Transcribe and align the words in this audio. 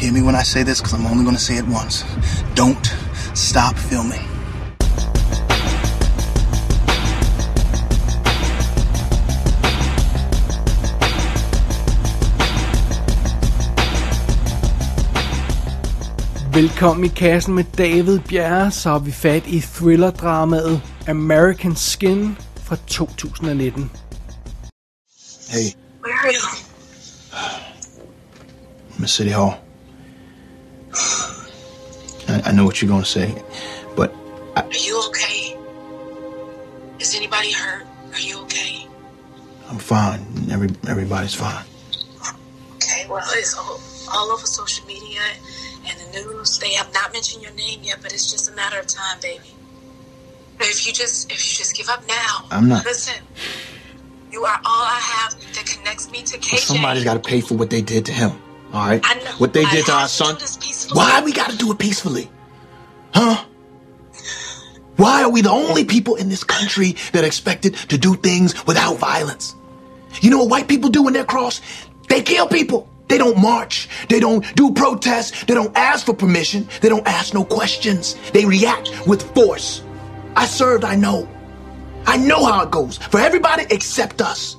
Hear 0.00 0.12
me 0.12 0.22
when 0.22 0.34
I 0.34 0.42
say 0.42 0.62
this, 0.62 0.80
because 0.80 0.94
I'm 0.94 1.04
only 1.04 1.24
going 1.24 1.36
to 1.36 1.42
say 1.42 1.58
it 1.58 1.66
once. 1.66 2.04
Don't 2.54 2.86
stop 3.34 3.76
filming. 3.76 4.20
Velkommen 16.52 17.04
i 17.04 17.08
kassen 17.08 17.54
med 17.54 17.64
David 17.78 18.20
Bjerre, 18.20 18.70
så 18.70 18.90
har 18.90 18.98
vi 18.98 19.12
fat 19.12 19.46
i 19.46 19.60
thriller-dramaet 19.60 20.80
American 21.08 21.76
Skin 21.76 22.36
fra 22.62 22.76
2019. 22.86 23.90
Hey, 25.48 25.74
Where 26.02 26.14
are 26.14 26.32
you? 26.32 26.40
I'm 28.96 29.04
at 29.04 29.10
City 29.10 29.30
Hall. 29.30 29.69
I, 32.44 32.48
I 32.50 32.52
know 32.52 32.64
what 32.64 32.80
you're 32.80 32.88
going 32.88 33.02
to 33.02 33.08
say, 33.08 33.42
but 33.96 34.14
I, 34.56 34.62
Are 34.62 34.72
you 34.72 35.02
okay? 35.08 35.56
Is 36.98 37.14
anybody 37.14 37.52
hurt? 37.52 37.86
Are 38.12 38.20
you 38.20 38.40
okay? 38.42 38.86
I'm 39.68 39.78
fine. 39.78 40.20
Every, 40.50 40.68
everybody's 40.88 41.34
fine. 41.34 41.64
Okay, 42.76 43.06
well, 43.08 43.22
it's 43.32 43.54
all, 43.56 43.80
all 44.12 44.30
over 44.30 44.46
social 44.46 44.86
media 44.86 45.20
and 45.86 45.98
the 46.00 46.20
news. 46.20 46.58
They 46.58 46.72
have 46.74 46.92
not 46.92 47.12
mentioned 47.12 47.42
your 47.42 47.52
name 47.52 47.80
yet, 47.82 47.98
but 48.02 48.12
it's 48.12 48.30
just 48.30 48.50
a 48.50 48.52
matter 48.52 48.78
of 48.78 48.86
time, 48.86 49.18
baby. 49.20 49.44
If 50.62 50.86
you 50.86 50.92
just 50.92 51.32
if 51.32 51.38
you 51.38 51.56
just 51.56 51.74
give 51.74 51.88
up 51.88 52.06
now, 52.06 52.44
I'm 52.50 52.68
not. 52.68 52.84
Listen, 52.84 53.14
you 54.30 54.44
are 54.44 54.56
all 54.56 54.82
I 54.82 55.00
have 55.02 55.54
that 55.54 55.64
connects 55.64 56.10
me 56.10 56.22
to 56.22 56.36
KJ. 56.36 56.50
But 56.50 56.60
somebody's 56.60 57.04
got 57.04 57.14
to 57.14 57.20
pay 57.20 57.40
for 57.40 57.54
what 57.54 57.70
they 57.70 57.80
did 57.80 58.04
to 58.06 58.12
him. 58.12 58.32
All 58.72 58.86
right? 58.86 59.00
I 59.04 59.14
know. 59.14 59.30
What 59.38 59.52
they 59.52 59.64
did 59.66 59.86
to 59.86 59.92
our 59.92 60.08
son. 60.08 60.36
peacefully. 60.36 60.96
Why 60.96 61.22
we 61.22 61.32
got 61.32 61.50
to 61.50 61.56
do 61.56 61.72
it 61.72 61.78
peacefully? 61.78 62.30
Huh? 63.14 63.44
Why 64.96 65.22
are 65.22 65.30
we 65.30 65.40
the 65.40 65.50
only 65.50 65.84
people 65.84 66.16
in 66.16 66.28
this 66.28 66.44
country 66.44 66.94
that 67.12 67.24
are 67.24 67.26
expected 67.26 67.74
to 67.74 67.96
do 67.96 68.14
things 68.16 68.66
without 68.66 68.98
violence? 68.98 69.56
You 70.20 70.30
know 70.30 70.38
what 70.40 70.50
white 70.50 70.68
people 70.68 70.90
do 70.90 71.02
when 71.02 71.14
they're 71.14 71.24
cross? 71.24 71.60
They 72.08 72.22
kill 72.22 72.46
people. 72.46 72.88
They 73.08 73.18
don't 73.18 73.38
march. 73.38 73.88
They 74.08 74.20
don't 74.20 74.44
do 74.54 74.72
protests. 74.72 75.44
They 75.44 75.54
don't 75.54 75.76
ask 75.76 76.06
for 76.06 76.14
permission. 76.14 76.68
They 76.80 76.88
don't 76.88 77.06
ask 77.08 77.34
no 77.34 77.44
questions. 77.44 78.14
They 78.32 78.44
react 78.44 79.06
with 79.06 79.22
force. 79.34 79.82
I 80.36 80.46
served, 80.46 80.84
I 80.84 80.94
know. 80.94 81.28
I 82.06 82.16
know 82.16 82.44
how 82.44 82.62
it 82.62 82.70
goes 82.70 82.98
for 82.98 83.18
everybody 83.18 83.64
except 83.70 84.20
us. 84.20 84.56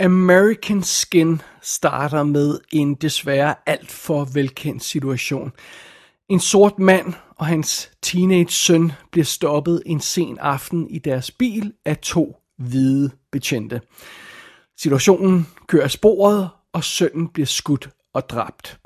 American 0.00 0.82
Skin 0.82 1.42
starter 1.62 2.22
med 2.22 2.58
en 2.72 2.94
desværre 2.94 3.54
alt 3.66 3.90
for 3.90 4.24
velkendt 4.24 4.84
situation. 4.84 5.52
En 6.28 6.40
sort 6.40 6.78
mand 6.78 7.14
og 7.36 7.46
hans 7.46 7.90
teenage 8.02 8.50
søn 8.50 8.92
bliver 9.12 9.24
stoppet 9.24 9.82
en 9.86 10.00
sen 10.00 10.38
aften 10.38 10.90
i 10.90 10.98
deres 10.98 11.30
bil 11.30 11.72
af 11.84 11.98
to 11.98 12.36
hvide 12.58 13.10
betjente. 13.32 13.80
Situationen 14.78 15.46
kører 15.66 15.84
af 15.84 15.90
sporet, 15.90 16.48
og 16.72 16.84
sønnen 16.84 17.28
bliver 17.28 17.46
skudt 17.46 17.90
og 18.14 18.28
dræbt. 18.28 18.80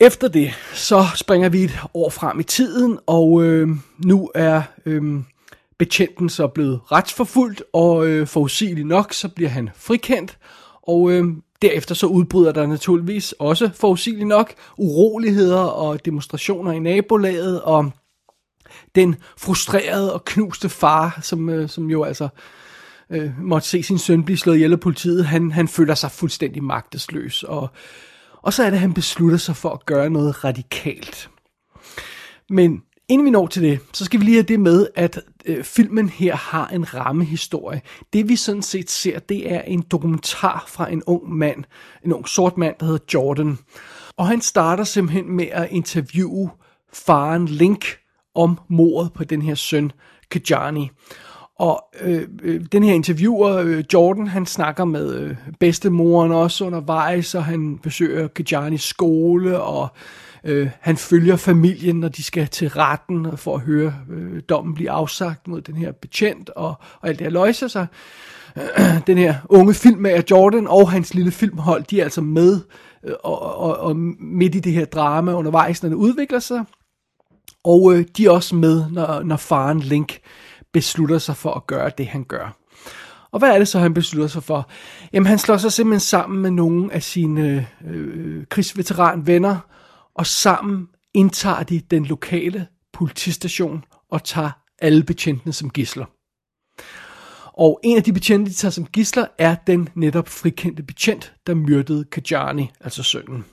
Efter 0.00 0.28
det, 0.28 0.50
så 0.74 1.04
springer 1.14 1.48
vi 1.48 1.64
et 1.64 1.78
år 1.94 2.10
frem 2.10 2.40
i 2.40 2.44
tiden, 2.44 2.98
og 3.06 3.44
øh, 3.44 3.68
nu 3.98 4.30
er 4.34 4.62
øh, 4.86 5.22
betjenten 5.78 6.28
så 6.28 6.46
blevet 6.46 6.80
retsforfulgt, 6.92 7.62
og 7.72 8.06
øh, 8.06 8.26
forudsigeligt 8.26 8.88
nok, 8.88 9.12
så 9.12 9.28
bliver 9.28 9.50
han 9.50 9.70
frikendt, 9.76 10.38
og 10.82 11.10
øh, 11.10 11.24
derefter 11.62 11.94
så 11.94 12.06
udbryder 12.06 12.52
der 12.52 12.66
naturligvis 12.66 13.32
også 13.32 13.70
forudsigeligt 13.74 14.28
nok 14.28 14.54
uroligheder 14.78 15.60
og 15.60 16.04
demonstrationer 16.04 16.72
i 16.72 16.78
nabolaget, 16.78 17.62
og 17.62 17.92
den 18.94 19.16
frustrerede 19.36 20.14
og 20.14 20.24
knuste 20.24 20.68
far, 20.68 21.18
som, 21.22 21.48
øh, 21.48 21.68
som 21.68 21.90
jo 21.90 22.04
altså 22.04 22.28
øh, 23.10 23.30
måtte 23.42 23.68
se 23.68 23.82
sin 23.82 23.98
søn 23.98 24.24
blive 24.24 24.36
slået 24.36 24.56
ihjel 24.56 24.72
af 24.72 24.80
politiet, 24.80 25.26
han, 25.26 25.52
han 25.52 25.68
føler 25.68 25.94
sig 25.94 26.10
fuldstændig 26.10 26.64
magtesløs, 26.64 27.42
og, 27.42 27.68
og 28.42 28.52
så 28.52 28.62
er 28.62 28.66
det, 28.66 28.76
at 28.76 28.80
han 28.80 28.94
beslutter 28.94 29.38
sig 29.38 29.56
for 29.56 29.70
at 29.70 29.86
gøre 29.86 30.10
noget 30.10 30.44
radikalt. 30.44 31.30
Men 32.50 32.82
inden 33.08 33.24
vi 33.24 33.30
når 33.30 33.46
til 33.46 33.62
det, 33.62 33.78
så 33.92 34.04
skal 34.04 34.20
vi 34.20 34.24
lige 34.24 34.36
have 34.36 34.42
det 34.42 34.60
med, 34.60 34.88
at 34.94 35.20
øh, 35.46 35.64
filmen 35.64 36.08
her 36.08 36.36
har 36.36 36.66
en 36.66 36.94
rammehistorie. 36.94 37.80
Det 38.12 38.28
vi 38.28 38.36
sådan 38.36 38.62
set 38.62 38.90
ser, 38.90 39.18
det 39.18 39.52
er 39.52 39.60
en 39.60 39.84
dokumentar 39.90 40.64
fra 40.68 40.92
en 40.92 41.02
ung 41.06 41.32
mand, 41.32 41.64
en 42.04 42.12
ung 42.12 42.28
sort 42.28 42.56
mand, 42.56 42.74
der 42.80 42.86
hedder 42.86 43.04
Jordan. 43.14 43.58
Og 44.16 44.26
han 44.26 44.40
starter 44.40 44.84
simpelthen 44.84 45.36
med 45.36 45.46
at 45.52 45.68
interviewe 45.70 46.50
faren 46.92 47.46
Link 47.46 47.84
om 48.34 48.58
mordet 48.68 49.12
på 49.12 49.24
den 49.24 49.42
her 49.42 49.54
søn, 49.54 49.92
Kajani. 50.30 50.90
Og 51.58 51.84
øh, 52.00 52.28
øh, 52.42 52.60
den 52.72 52.82
her 52.82 52.94
interviewer, 52.94 53.56
øh, 53.56 53.84
Jordan, 53.92 54.26
han 54.26 54.46
snakker 54.46 54.84
med 54.84 55.14
øh, 55.14 55.36
bedstemoren 55.60 56.32
også 56.32 56.64
undervejs, 56.64 57.34
og 57.34 57.44
han 57.44 57.78
besøger 57.78 58.28
Kajanis 58.28 58.82
skole, 58.82 59.60
og 59.60 59.88
øh, 60.44 60.70
han 60.80 60.96
følger 60.96 61.36
familien, 61.36 62.00
når 62.00 62.08
de 62.08 62.22
skal 62.22 62.48
til 62.48 62.68
retten 62.68 63.36
for 63.36 63.54
at 63.54 63.60
høre 63.60 63.94
øh, 64.10 64.42
dommen 64.48 64.74
blive 64.74 64.90
afsagt 64.90 65.48
mod 65.48 65.60
den 65.60 65.76
her 65.76 65.92
betjent, 65.92 66.50
og, 66.50 66.74
og 67.00 67.08
alt 67.08 67.18
det 67.18 67.24
her 67.24 67.32
løjser 67.32 67.68
sig. 67.68 67.86
Øh, 68.56 68.62
den 69.06 69.18
her 69.18 69.34
unge 69.48 69.74
filmmager 69.74 70.22
Jordan 70.30 70.66
og 70.66 70.90
hans 70.90 71.14
lille 71.14 71.30
filmhold, 71.30 71.84
de 71.84 72.00
er 72.00 72.04
altså 72.04 72.20
med 72.20 72.60
øh, 73.04 73.14
og, 73.24 73.56
og, 73.56 73.76
og 73.76 73.96
midt 73.96 74.54
i 74.54 74.60
det 74.60 74.72
her 74.72 74.84
drama 74.84 75.32
undervejs, 75.32 75.82
når 75.82 75.90
det 75.90 75.96
udvikler 75.96 76.38
sig. 76.38 76.64
Og 77.64 77.94
øh, 77.94 78.04
de 78.16 78.26
er 78.26 78.30
også 78.30 78.54
med, 78.54 78.90
når, 78.90 79.22
når 79.22 79.36
faren 79.36 79.80
Link 79.80 80.18
beslutter 80.72 81.18
sig 81.18 81.36
for 81.36 81.54
at 81.54 81.66
gøre 81.66 81.90
det, 81.98 82.06
han 82.06 82.24
gør. 82.24 82.56
Og 83.30 83.38
hvad 83.38 83.50
er 83.50 83.58
det 83.58 83.68
så, 83.68 83.78
han 83.78 83.94
beslutter 83.94 84.28
sig 84.28 84.42
for? 84.42 84.68
Jamen, 85.12 85.26
han 85.26 85.38
slår 85.38 85.56
sig 85.56 85.72
simpelthen 85.72 86.00
sammen 86.00 86.42
med 86.42 86.50
nogle 86.50 86.92
af 86.92 87.02
sine 87.02 87.66
øh, 87.86 87.94
øh 87.94 88.44
krigsveteranvenner, 88.50 89.56
og 90.14 90.26
sammen 90.26 90.88
indtager 91.14 91.62
de 91.62 91.80
den 91.80 92.06
lokale 92.06 92.66
politistation 92.92 93.84
og 94.10 94.24
tager 94.24 94.50
alle 94.78 95.02
betjentene 95.02 95.52
som 95.52 95.70
gisler. 95.70 96.04
Og 97.56 97.80
en 97.84 97.96
af 97.96 98.02
de 98.02 98.12
betjente, 98.12 98.50
de 98.50 98.56
tager 98.56 98.72
som 98.72 98.86
gisler, 98.86 99.26
er 99.38 99.54
den 99.54 99.88
netop 99.94 100.28
frikendte 100.28 100.82
betjent, 100.82 101.34
der 101.46 101.54
myrdede 101.54 102.04
Kajani, 102.04 102.70
altså 102.80 103.02
sønnen. 103.02 103.44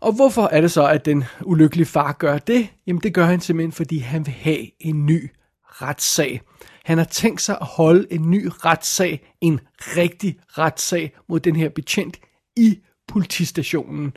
Og 0.00 0.12
hvorfor 0.12 0.42
er 0.42 0.60
det 0.60 0.70
så, 0.70 0.86
at 0.86 1.04
den 1.04 1.24
ulykkelige 1.44 1.86
far 1.86 2.12
gør 2.12 2.38
det? 2.38 2.68
Jamen 2.86 3.02
det 3.02 3.14
gør 3.14 3.24
han 3.24 3.40
simpelthen, 3.40 3.72
fordi 3.72 3.98
han 3.98 4.26
vil 4.26 4.34
have 4.34 4.66
en 4.80 5.06
ny 5.06 5.30
retssag. 5.64 6.40
Han 6.84 6.98
har 6.98 7.04
tænkt 7.04 7.42
sig 7.42 7.58
at 7.60 7.66
holde 7.66 8.06
en 8.10 8.30
ny 8.30 8.48
retssag, 8.64 9.34
en 9.40 9.60
rigtig 9.96 10.38
retssag 10.48 11.16
mod 11.28 11.40
den 11.40 11.56
her 11.56 11.68
betjent 11.68 12.20
i 12.56 12.78
politistationen. 13.08 14.12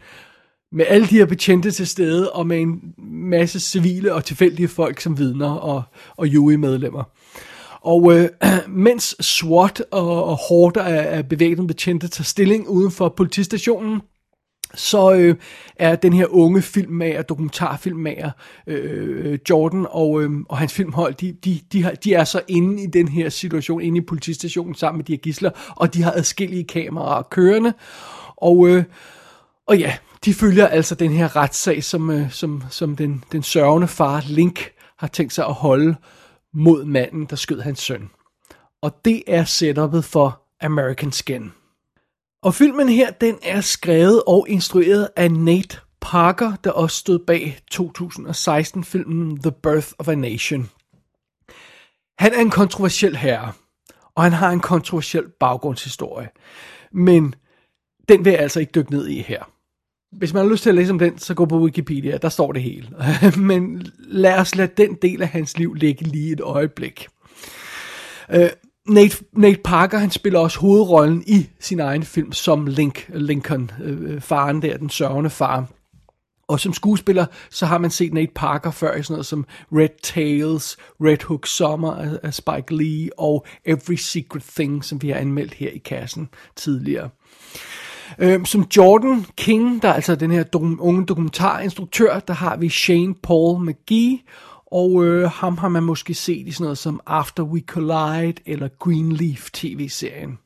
Med 0.76 0.86
alle 0.88 1.08
de 1.08 1.16
her 1.16 1.26
betjente 1.26 1.72
til 1.72 1.88
stede, 1.88 2.32
og 2.32 2.48
med 2.48 2.62
en 2.62 2.82
masse 3.08 3.60
civile 3.60 4.14
og 4.14 4.26
tilfældige 4.26 4.68
folk 4.68 5.00
som 5.00 5.18
vidner 5.18 5.52
og, 5.52 5.84
og 6.18 6.28
jury-medlemmer. 6.28 7.04
Og 7.82 8.14
øh, 8.14 8.30
mens 8.68 9.16
SWAT 9.26 9.84
og, 9.92 10.24
og 10.24 10.38
hårder 10.50 10.84
af, 10.84 11.18
af 11.18 11.30
bevæbnede 11.30 11.68
betjente 11.68 12.08
tager 12.08 12.24
stilling 12.24 12.70
uden 12.70 12.92
for 12.92 13.10
politistationen, 13.10 14.02
så 14.74 15.14
øh, 15.14 15.36
er 15.76 15.96
den 15.96 16.14
her 16.14 16.26
unge 16.30 16.62
filmmager, 16.62 17.22
dokumentarfilmmager, 17.22 18.32
øh, 18.68 19.40
Jordan 19.50 19.86
og, 19.90 20.24
øh, 20.24 20.32
og 20.50 20.58
hans 20.58 20.74
filmhold, 20.74 21.14
de, 21.14 21.36
de, 21.46 21.60
de, 21.72 21.84
har, 21.84 21.92
de 21.92 22.14
er 22.14 22.24
så 22.24 22.42
inde 22.48 22.84
i 22.84 22.86
den 22.86 23.08
her 23.08 23.30
situation, 23.30 23.82
inde 23.82 23.98
i 23.98 24.02
politistationen 24.02 24.76
sammen 24.76 24.98
med 24.98 25.06
de 25.06 25.14
her 25.14 25.18
gisler, 25.18 25.52
og 25.76 25.94
de 25.94 26.04
har 26.04 26.12
adskillige 26.12 26.64
kameraer 26.64 27.22
kørende, 27.22 27.74
og, 28.38 28.70
øh, 28.70 28.84
og 29.68 29.78
ja, 29.78 29.94
de 30.26 30.34
følger 30.34 30.68
altså 30.68 30.96
den 30.96 31.12
her 31.12 31.36
retssag, 31.36 31.84
som, 31.84 32.10
øh, 32.10 32.32
som, 32.32 32.64
som 32.70 32.96
den, 32.96 33.24
den 33.32 33.44
sørgende 33.44 33.88
far 33.88 34.24
Link 34.28 34.72
har 34.98 35.08
tænkt 35.08 35.34
sig 35.34 35.46
at 35.46 35.54
holde 35.54 35.96
mod 36.54 36.86
manden, 36.86 37.26
der 37.26 37.36
skød 37.36 37.62
hans 37.62 37.80
søn. 37.80 38.10
Og 38.82 39.06
det 39.06 39.24
er 39.28 39.44
setupet 39.44 40.06
for 40.06 40.42
American 40.62 41.12
Skin. 41.12 41.52
Og 42.44 42.54
filmen 42.54 42.90
her, 42.90 43.12
den 43.12 43.38
er 43.44 43.62
skrevet 43.62 44.24
og 44.28 44.46
instrueret 44.50 45.10
af 45.16 45.32
Nate 45.32 45.78
Parker, 46.02 46.56
der 46.64 46.72
også 46.72 46.98
stod 46.98 47.20
bag 47.20 47.60
2016-filmen 47.74 49.42
The 49.42 49.52
Birth 49.52 49.88
of 49.98 50.08
a 50.08 50.16
Nation. 50.16 50.70
Han 52.20 52.34
er 52.34 52.40
en 52.40 52.50
kontroversiel 52.50 53.16
herre, 53.16 53.52
og 54.16 54.24
han 54.24 54.34
har 54.34 54.52
en 54.52 54.60
kontroversiel 54.60 55.24
baggrundshistorie. 55.40 56.30
Men 56.92 57.36
den 58.10 58.26
vil 58.26 58.32
jeg 58.32 58.40
altså 58.40 58.60
ikke 58.60 58.72
dykke 58.72 58.92
ned 58.92 59.08
i 59.08 59.22
her. 59.22 59.55
Hvis 60.18 60.34
man 60.34 60.44
har 60.44 60.52
lyst 60.52 60.64
til 60.64 60.70
at 60.70 60.76
læse 60.76 60.92
om 60.92 61.00
den, 61.00 61.18
så 61.18 61.34
gå 61.34 61.46
på 61.46 61.60
Wikipedia, 61.60 62.18
der 62.18 62.30
står 62.30 62.52
det 62.52 62.62
hele. 62.62 62.88
Men 63.38 63.88
lad 63.98 64.40
os 64.40 64.56
lade 64.56 64.72
den 64.78 64.98
del 65.02 65.22
af 65.22 65.28
hans 65.28 65.58
liv 65.58 65.74
ligge 65.74 66.06
lige 66.06 66.32
et 66.32 66.42
øjeblik. 66.42 67.08
Øh, 68.32 68.50
Nate, 68.88 69.18
Nate 69.34 69.60
Parker, 69.64 69.98
han 69.98 70.12
spiller 70.12 70.40
også 70.40 70.60
hovedrollen 70.60 71.24
i 71.28 71.50
sin 71.60 71.80
egen 71.80 72.04
film 72.04 72.32
som 72.32 72.68
Link, 72.68 73.10
Lincoln, 73.14 73.72
øh, 73.84 74.22
faren 74.22 74.62
der, 74.62 74.78
den 74.78 74.90
sørgende 74.90 75.30
far. 75.30 75.66
Og 76.48 76.60
som 76.60 76.74
skuespiller, 76.74 77.26
så 77.50 77.66
har 77.66 77.78
man 77.78 77.92
set 77.92 78.14
Nate 78.14 78.32
Parker 78.36 78.72
før 78.72 78.96
i 78.96 79.04
sådan 79.04 79.14
noget 79.14 79.26
som 79.26 79.46
Red 79.72 80.02
Tails, 80.04 80.78
Red 81.02 81.24
Hook 81.24 81.48
Summer 81.48 82.18
af 82.24 82.34
Spike 82.34 82.76
Lee 82.76 83.10
og 83.20 83.46
Every 83.66 83.96
Secret 83.96 84.44
Thing, 84.56 84.86
som 84.86 85.02
vi 85.02 85.10
har 85.10 85.16
anmeldt 85.16 85.54
her 85.54 85.70
i 85.70 85.78
kassen 85.78 86.30
tidligere. 86.56 87.10
Øhm, 88.20 88.46
som 88.46 88.68
Jordan 88.78 89.26
King, 89.38 89.82
der 89.82 89.90
er 89.90 89.94
altså 89.94 90.16
den 90.16 90.32
her 90.32 90.44
dokum- 90.44 90.80
unge 90.80 91.06
dokumentarinstruktør, 91.06 92.20
der 92.20 92.34
har 92.34 92.58
vi 92.58 92.70
Shane 92.70 93.16
Paul 93.24 93.66
McGee, 93.70 94.20
og 94.72 95.06
øh, 95.06 95.30
ham 95.30 95.58
har 95.58 95.70
man 95.70 95.84
måske 95.84 96.14
set 96.14 96.48
i 96.48 96.52
sådan 96.52 96.64
noget 96.64 96.78
som 96.78 97.00
After 97.06 97.44
We 97.44 97.60
Collide 97.68 98.42
eller 98.46 98.68
Greenleaf 98.80 99.50
tv-serien. 99.54 100.38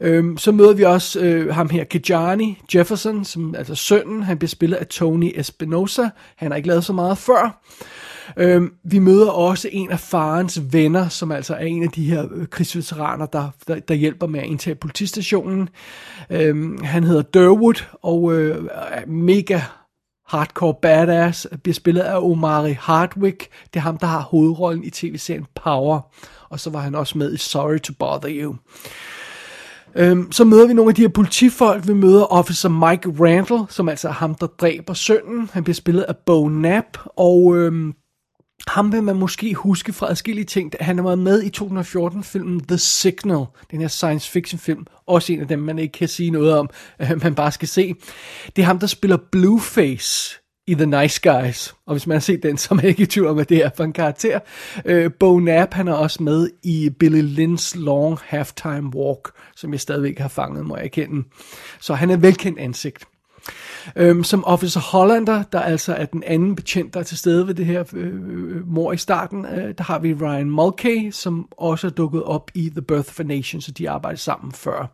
Øhm, 0.00 0.38
så 0.38 0.52
møder 0.52 0.72
vi 0.72 0.82
også 0.82 1.20
øh, 1.20 1.54
ham 1.54 1.68
her, 1.68 1.84
Kajani 1.84 2.58
Jefferson, 2.74 3.24
som 3.24 3.54
altså 3.54 3.74
sønnen. 3.74 4.22
Han 4.22 4.38
bliver 4.38 4.48
spillet 4.48 4.76
af 4.76 4.86
Tony 4.86 5.32
Espinosa. 5.34 6.08
Han 6.36 6.50
har 6.50 6.56
ikke 6.56 6.68
lavet 6.68 6.84
så 6.84 6.92
meget 6.92 7.18
før. 7.18 7.62
Øhm, 8.36 8.72
vi 8.84 8.98
møder 8.98 9.30
også 9.30 9.68
en 9.72 9.90
af 9.90 10.00
farens 10.00 10.60
venner, 10.72 11.08
som 11.08 11.32
altså 11.32 11.54
er 11.54 11.64
en 11.64 11.82
af 11.82 11.88
de 11.88 12.04
her 12.04 12.26
øh, 12.34 12.46
krigsveteraner, 12.46 13.26
der, 13.26 13.50
der, 13.68 13.80
der 13.80 13.94
hjælper 13.94 14.26
med 14.26 14.40
at 14.40 14.46
indtage 14.46 14.74
politistationen. 14.74 15.68
Øhm, 16.30 16.82
han 16.82 17.04
hedder 17.04 17.22
Durwood, 17.22 17.84
og 18.02 18.34
øh, 18.34 18.64
er 18.74 19.06
mega 19.06 19.60
hardcore 20.26 20.74
badass, 20.82 21.46
bliver 21.62 21.74
spillet 21.74 22.00
af 22.00 22.18
Omari 22.18 22.72
Hardwick. 22.72 23.48
Det 23.74 23.76
er 23.76 23.80
ham, 23.80 23.98
der 23.98 24.06
har 24.06 24.20
hovedrollen 24.20 24.84
i 24.84 24.90
tv-serien 24.90 25.46
Power. 25.64 26.00
Og 26.48 26.60
så 26.60 26.70
var 26.70 26.80
han 26.80 26.94
også 26.94 27.18
med 27.18 27.34
i 27.34 27.36
Sorry 27.36 27.78
to 27.78 27.92
Bother 27.98 28.30
You. 28.42 28.56
Øhm, 29.96 30.32
så 30.32 30.44
møder 30.44 30.66
vi 30.66 30.74
nogle 30.74 30.88
af 30.88 30.94
de 30.94 31.02
her 31.02 31.08
politifolk. 31.08 31.86
Vi 31.86 31.94
møder 31.94 32.32
Officer 32.32 32.68
Mike 32.68 33.24
Randall, 33.24 33.62
som 33.68 33.88
altså 33.88 34.08
er 34.08 34.12
ham, 34.12 34.34
der 34.34 34.46
dræber 34.46 34.94
sønnen. 34.94 35.50
Han 35.52 35.64
bliver 35.64 35.74
spillet 35.74 36.02
af 36.02 36.16
Bo 36.26 36.48
Knapp, 36.48 36.98
og 37.16 37.56
øhm, 37.56 37.94
ham 38.68 38.92
vil 38.92 39.02
man 39.02 39.16
måske 39.16 39.54
huske 39.54 39.92
fra 39.92 40.10
adskillige 40.10 40.44
ting. 40.44 40.72
Han 40.80 40.96
har 40.96 41.04
været 41.04 41.18
med 41.18 41.42
i 41.42 41.50
2014-filmen 41.56 42.60
The 42.60 42.78
Signal, 42.78 43.44
den 43.70 43.80
her 43.80 43.88
science 43.88 44.30
fiction 44.30 44.58
film. 44.58 44.86
Også 45.06 45.32
en 45.32 45.40
af 45.40 45.48
dem, 45.48 45.58
man 45.58 45.78
ikke 45.78 45.92
kan 45.92 46.08
sige 46.08 46.30
noget 46.30 46.58
om, 46.58 46.70
øh, 47.02 47.22
man 47.22 47.34
bare 47.34 47.52
skal 47.52 47.68
se. 47.68 47.94
Det 48.56 48.62
er 48.62 48.66
ham, 48.66 48.78
der 48.78 48.86
spiller 48.86 49.18
Blueface 49.32 50.43
i 50.66 50.74
The 50.74 50.86
Nice 50.86 51.20
Guys. 51.30 51.74
Og 51.86 51.94
hvis 51.94 52.06
man 52.06 52.14
har 52.14 52.20
set 52.20 52.42
den, 52.42 52.56
så 52.56 52.68
er 52.70 52.74
man 52.74 52.84
ikke 52.84 53.02
i 53.02 53.06
tvivl 53.06 53.26
om, 53.26 53.34
hvad 53.34 53.44
det 53.44 53.64
er 53.64 53.70
for 53.76 53.84
en 53.84 53.92
karakter. 53.92 54.40
Øh, 54.84 55.10
Bo 55.20 55.38
Knapp, 55.38 55.74
han 55.74 55.88
er 55.88 55.92
også 55.92 56.22
med 56.22 56.50
i 56.62 56.90
Billy 56.98 57.22
Lynn's 57.22 57.78
Long 57.78 58.18
Halftime 58.22 58.96
Walk, 58.96 59.28
som 59.56 59.72
jeg 59.72 59.80
stadigvæk 59.80 60.18
har 60.18 60.28
fanget, 60.28 60.66
må 60.66 60.76
jeg 60.76 60.84
erkende. 60.84 61.28
Så 61.80 61.94
han 61.94 62.10
er 62.10 62.16
velkendt 62.16 62.58
ansigt. 62.58 63.04
Øhm, 63.96 64.24
som 64.24 64.44
Officer 64.44 64.80
Hollander, 64.80 65.42
der 65.42 65.60
altså 65.60 65.94
er 65.94 66.04
den 66.04 66.22
anden 66.22 66.56
betjent, 66.56 66.94
der 66.94 67.00
er 67.00 67.04
til 67.04 67.18
stede 67.18 67.46
ved 67.46 67.54
det 67.54 67.66
her 67.66 67.84
øh, 67.92 68.12
øh 68.14 68.68
mor 68.68 68.92
i 68.92 68.96
starten, 68.96 69.46
øh, 69.46 69.74
der 69.78 69.84
har 69.84 69.98
vi 69.98 70.14
Ryan 70.14 70.50
Mulcahy, 70.50 71.10
som 71.10 71.48
også 71.50 71.86
er 71.86 71.90
dukket 71.90 72.22
op 72.22 72.50
i 72.54 72.70
The 72.70 72.82
Birth 72.82 73.08
of 73.08 73.20
a 73.20 73.22
Nation, 73.22 73.60
så 73.60 73.70
de 73.70 73.90
arbejder 73.90 74.18
sammen 74.18 74.52
før. 74.52 74.86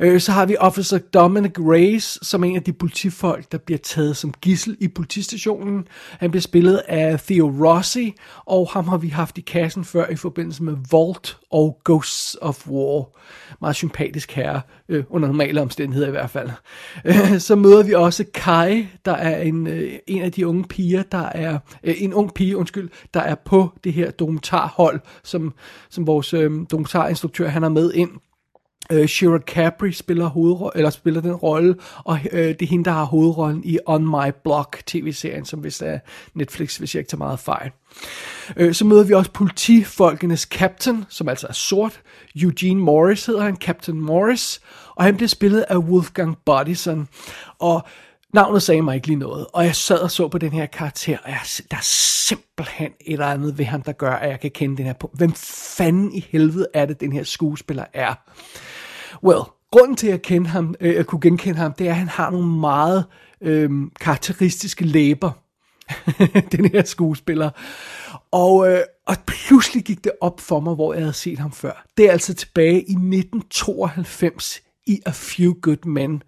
Øh, 0.00 0.20
så 0.20 0.32
har 0.32 0.46
vi 0.46 0.56
Officer 0.56 0.98
Dominic 0.98 1.58
Reyes, 1.58 2.18
som 2.22 2.44
er 2.44 2.48
en 2.48 2.56
af 2.56 2.62
de 2.62 2.72
politifolk, 2.72 3.52
der 3.52 3.58
bliver 3.58 3.78
taget 3.78 4.16
som 4.16 4.34
gissel 4.40 4.76
i 4.80 4.88
politistationen. 4.88 5.84
Han 6.10 6.30
bliver 6.30 6.42
spillet 6.42 6.82
af 6.88 7.20
Theo 7.20 7.48
Rossi, 7.48 8.14
og 8.44 8.70
ham 8.72 8.88
har 8.88 8.96
vi 8.96 9.08
haft 9.08 9.38
i 9.38 9.40
kassen 9.40 9.84
før 9.84 10.08
i 10.08 10.16
forbindelse 10.16 10.62
med 10.62 10.76
Vault 10.90 11.36
og 11.50 11.80
Ghosts 11.84 12.36
of 12.40 12.68
War. 12.68 13.04
Meget 13.60 13.76
sympatisk 13.76 14.32
herre, 14.32 14.60
øh, 14.88 15.04
under 15.10 15.28
normale 15.28 15.62
omstændigheder 15.62 16.08
i 16.08 16.10
hvert 16.10 16.30
fald. 16.30 16.50
Øh, 17.04 17.38
så 17.38 17.54
møder 17.54 17.82
vi 17.82 17.92
også 17.92 18.24
Kai, 18.34 18.86
der 19.04 19.12
er 19.12 19.42
en, 19.42 19.66
øh, 19.66 19.92
en 20.06 20.22
af 20.22 20.32
de 20.32 20.46
unge 20.46 20.64
piger, 20.64 21.02
der 21.02 21.28
er, 21.28 21.58
øh, 21.84 21.94
en 21.98 22.14
ung 22.14 22.34
pige, 22.34 22.56
undskyld, 22.56 22.90
der 23.14 23.20
er 23.20 23.34
på 23.34 23.72
det 23.84 23.92
her 23.92 24.10
dokumentarhold, 24.10 25.00
som, 25.24 25.54
som 25.90 26.06
vores 26.06 26.34
øh, 26.34 26.50
dokumentarinstruktør, 26.70 27.48
han 27.48 27.64
er 27.64 27.68
med 27.68 27.92
ind. 27.92 28.10
Øh, 28.92 29.08
Shira 29.08 29.38
Capri 29.38 29.92
spiller, 29.92 30.28
hovedro- 30.28 30.70
eller 30.74 30.90
spiller 30.90 31.20
den 31.20 31.32
rolle, 31.32 31.76
og 32.04 32.18
øh, 32.32 32.48
det 32.48 32.62
er 32.62 32.66
hende, 32.66 32.84
der 32.84 32.90
har 32.90 33.04
hovedrollen 33.04 33.62
i 33.64 33.78
On 33.86 34.06
My 34.06 34.32
Block 34.44 34.82
tv-serien, 34.86 35.44
som 35.44 35.64
vist 35.64 35.82
er 35.82 35.98
Netflix, 36.34 36.76
hvis 36.76 36.94
jeg 36.94 37.00
ikke 37.00 37.10
tager 37.10 37.18
meget 37.18 37.40
fejl. 37.40 37.70
Øh, 38.56 38.74
så 38.74 38.84
møder 38.84 39.04
vi 39.04 39.12
også 39.12 39.30
politifolkenes 39.30 40.40
captain, 40.40 41.04
som 41.08 41.28
altså 41.28 41.46
er 41.46 41.52
sort. 41.52 42.00
Eugene 42.36 42.80
Morris 42.80 43.26
hedder 43.26 43.42
han, 43.42 43.56
Captain 43.56 44.00
Morris, 44.00 44.60
og 44.94 45.04
han 45.04 45.16
bliver 45.16 45.28
spillet 45.28 45.64
af 45.68 45.76
Wolfgang 45.76 46.36
Bodison. 46.46 47.08
Og 47.58 47.82
navnet 48.34 48.62
sagde 48.62 48.82
mig 48.82 48.94
ikke 48.94 49.06
lige 49.06 49.18
noget, 49.18 49.46
og 49.52 49.64
jeg 49.64 49.76
sad 49.76 49.98
og 49.98 50.10
så 50.10 50.28
på 50.28 50.38
den 50.38 50.52
her 50.52 50.66
karakter, 50.66 51.18
og 51.24 51.30
jeg, 51.30 51.40
der 51.70 51.76
er 51.76 51.82
simpelthen 51.82 52.90
et 53.00 53.12
eller 53.12 53.26
andet 53.26 53.58
ved 53.58 53.64
ham, 53.64 53.82
der 53.82 53.92
gør, 53.92 54.12
at 54.12 54.30
jeg 54.30 54.40
kan 54.40 54.50
kende 54.50 54.76
den 54.76 54.86
her 54.86 54.92
på. 54.92 55.10
Hvem 55.14 55.32
fanden 55.76 56.12
i 56.12 56.26
helvede 56.30 56.66
er 56.74 56.86
det, 56.86 57.00
den 57.00 57.12
her 57.12 57.24
skuespiller 57.24 57.84
er? 57.92 58.14
Well, 59.24 59.42
grunden 59.70 59.96
til 59.96 60.08
at 60.08 60.22
kende 60.22 60.46
ham, 60.46 60.74
øh, 60.80 60.98
at 60.98 61.06
kunne 61.06 61.20
genkende 61.20 61.58
ham, 61.58 61.72
det 61.72 61.86
er, 61.86 61.90
at 61.90 61.96
han 61.96 62.08
har 62.08 62.30
nogle 62.30 62.46
meget 62.46 63.04
øh, 63.40 63.70
karakteristiske 64.00 64.84
læber. 64.84 65.30
den 66.56 66.64
her 66.64 66.84
skuespiller. 66.84 67.50
Og, 68.30 68.72
øh, 68.72 68.80
og 69.06 69.16
pludselig 69.26 69.84
gik 69.84 70.04
det 70.04 70.12
op 70.20 70.40
for 70.40 70.60
mig, 70.60 70.74
hvor 70.74 70.94
jeg 70.94 71.02
havde 71.02 71.12
set 71.12 71.38
ham 71.38 71.52
før. 71.52 71.86
Det 71.96 72.08
er 72.08 72.12
altså 72.12 72.34
tilbage 72.34 72.76
i 72.76 72.92
1992 72.92 74.60
i 74.86 75.00
A 75.06 75.10
Few 75.10 75.54
Good 75.62 75.86
Men. 75.86 76.22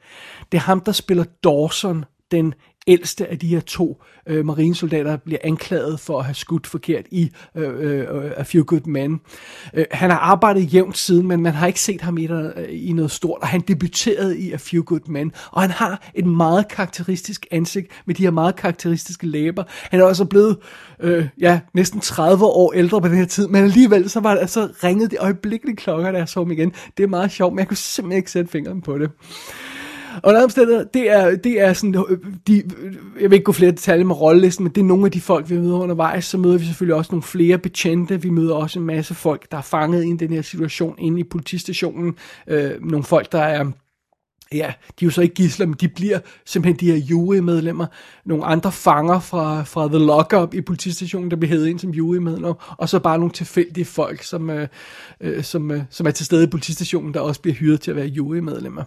Det 0.53 0.59
er 0.59 0.63
ham, 0.63 0.81
der 0.81 0.93
spiller 0.93 1.25
Dawson, 1.45 2.05
den 2.31 2.55
ældste 2.87 3.31
af 3.31 3.39
de 3.39 3.47
her 3.47 3.61
to 3.61 4.03
øh, 4.27 4.45
marinesoldater 4.45 5.17
bliver 5.17 5.39
anklaget 5.45 6.01
for 6.01 6.19
at 6.19 6.25
have 6.25 6.35
skudt 6.35 6.67
forkert 6.67 7.05
i 7.11 7.31
øh, 7.55 8.01
øh, 8.01 8.31
A 8.37 8.43
Few 8.43 8.65
Good 8.65 8.87
Men. 8.87 9.21
Øh, 9.75 9.85
han 9.91 10.11
har 10.11 10.19
arbejdet 10.19 10.75
jævnt 10.75 10.99
siden, 10.99 11.27
men 11.27 11.43
man 11.43 11.53
har 11.53 11.67
ikke 11.67 11.81
set 11.81 12.01
ham 12.01 12.19
i, 12.19 12.27
der, 12.27 12.53
øh, 12.57 12.69
i 12.71 12.93
noget 12.93 13.11
stort, 13.11 13.43
og 13.43 13.49
han 13.49 13.61
debuterede 13.61 14.39
i 14.39 14.53
A 14.53 14.57
Few 14.57 14.83
Good 14.83 15.09
Men, 15.09 15.33
og 15.51 15.63
han 15.63 15.71
har 15.71 16.11
et 16.15 16.27
meget 16.27 16.69
karakteristisk 16.69 17.47
ansigt 17.51 17.87
med 18.07 18.15
de 18.15 18.23
her 18.23 18.31
meget 18.31 18.57
karakteristiske 18.57 19.27
læber. 19.27 19.65
Han 19.69 20.01
er 20.01 20.05
også 20.05 20.25
blevet 20.25 20.57
øh, 21.01 21.29
ja, 21.41 21.61
næsten 21.75 22.01
30 22.01 22.45
år 22.45 22.73
ældre 22.73 23.01
på 23.01 23.09
den 23.09 23.17
her 23.17 23.27
tid, 23.27 23.49
men 23.49 23.65
alligevel 23.65 24.11
så 24.11 24.21
var 24.21 24.35
det 24.35 24.51
så 24.51 24.69
ringede 24.85 25.09
det 25.09 25.19
øjeblikkelige 25.21 25.77
klokker, 25.77 26.13
da 26.13 26.19
jeg 26.19 26.29
så 26.29 26.41
ham 26.41 26.51
igen. 26.51 26.73
Det 26.97 27.03
er 27.03 27.09
meget 27.09 27.31
sjovt, 27.31 27.53
men 27.55 27.59
jeg 27.59 27.69
kunne 27.69 27.77
simpelthen 27.77 28.17
ikke 28.17 28.31
sætte 28.31 28.51
fingeren 28.51 28.83
på 28.83 28.99
det. 28.99 29.11
Og 30.23 30.35
der 30.35 30.45
omstændigheder, 30.45 30.85
det 30.85 31.11
er, 31.11 31.37
det 31.37 31.61
er 31.61 31.73
sådan, 31.73 32.05
øh, 32.09 32.19
de, 32.47 32.63
jeg 33.21 33.31
vil 33.31 33.33
ikke 33.33 33.45
gå 33.45 33.53
flere 33.53 33.71
detaljer 33.71 34.05
med 34.05 34.21
rollelisten, 34.21 34.65
men 34.65 34.73
det 34.73 34.81
er 34.81 34.85
nogle 34.85 35.05
af 35.05 35.11
de 35.11 35.21
folk, 35.21 35.51
vi 35.51 35.59
møder 35.59 35.79
undervejs. 35.79 36.25
Så 36.25 36.39
møder 36.39 36.59
vi 36.59 36.65
selvfølgelig 36.65 36.95
også 36.95 37.13
nogle 37.13 37.23
flere 37.23 37.59
betjente. 37.59 38.23
Vi 38.23 38.31
møder 38.31 38.55
også 38.55 38.79
en 38.79 38.87
masse 38.87 39.15
folk, 39.15 39.51
der 39.51 39.59
er 39.59 39.63
fanget 39.63 40.05
i 40.05 40.17
den 40.17 40.33
her 40.33 40.43
situation 40.43 40.95
inde 40.99 41.21
i 41.21 41.25
politistationen. 41.25 42.15
Øh, 42.47 42.71
nogle 42.81 43.05
folk, 43.05 43.33
der 43.33 43.41
er 43.41 43.65
Ja, 44.53 44.73
de 45.01 45.05
er 45.05 45.07
jo 45.07 45.11
så 45.11 45.23
ikke 45.23 45.35
gisler, 45.35 45.67
men 45.67 45.77
de 45.81 45.89
bliver 45.89 46.19
simpelthen 46.45 46.81
de 46.81 46.93
her 46.93 47.07
jurymedlemmer. 47.07 47.87
Nogle 48.25 48.45
andre 48.45 48.73
fanger 48.73 49.21
fra, 49.21 49.63
fra 49.63 49.89
The 49.89 49.99
Lockup 49.99 50.55
i 50.55 50.61
politistationen, 50.61 51.31
der 51.31 51.37
bliver 51.37 51.49
hævet 51.49 51.69
ind 51.69 51.79
som 51.79 51.91
jurymedlemmer. 51.91 52.75
Og 52.79 52.89
så 52.89 52.99
bare 52.99 53.19
nogle 53.19 53.33
tilfældige 53.33 53.85
folk, 53.85 54.23
som, 54.23 54.51
øh, 54.51 54.69
øh 55.21 55.43
som, 55.43 55.71
øh, 55.71 55.83
som 55.91 56.07
er 56.07 56.11
til 56.11 56.27
stede 56.27 56.45
i 56.45 56.47
politistationen, 56.47 57.15
der 57.15 57.21
også 57.21 57.41
bliver 57.41 57.55
hyret 57.55 57.81
til 57.81 57.91
at 57.91 57.97
være 57.97 58.07
jurymedlemmer 58.07 58.83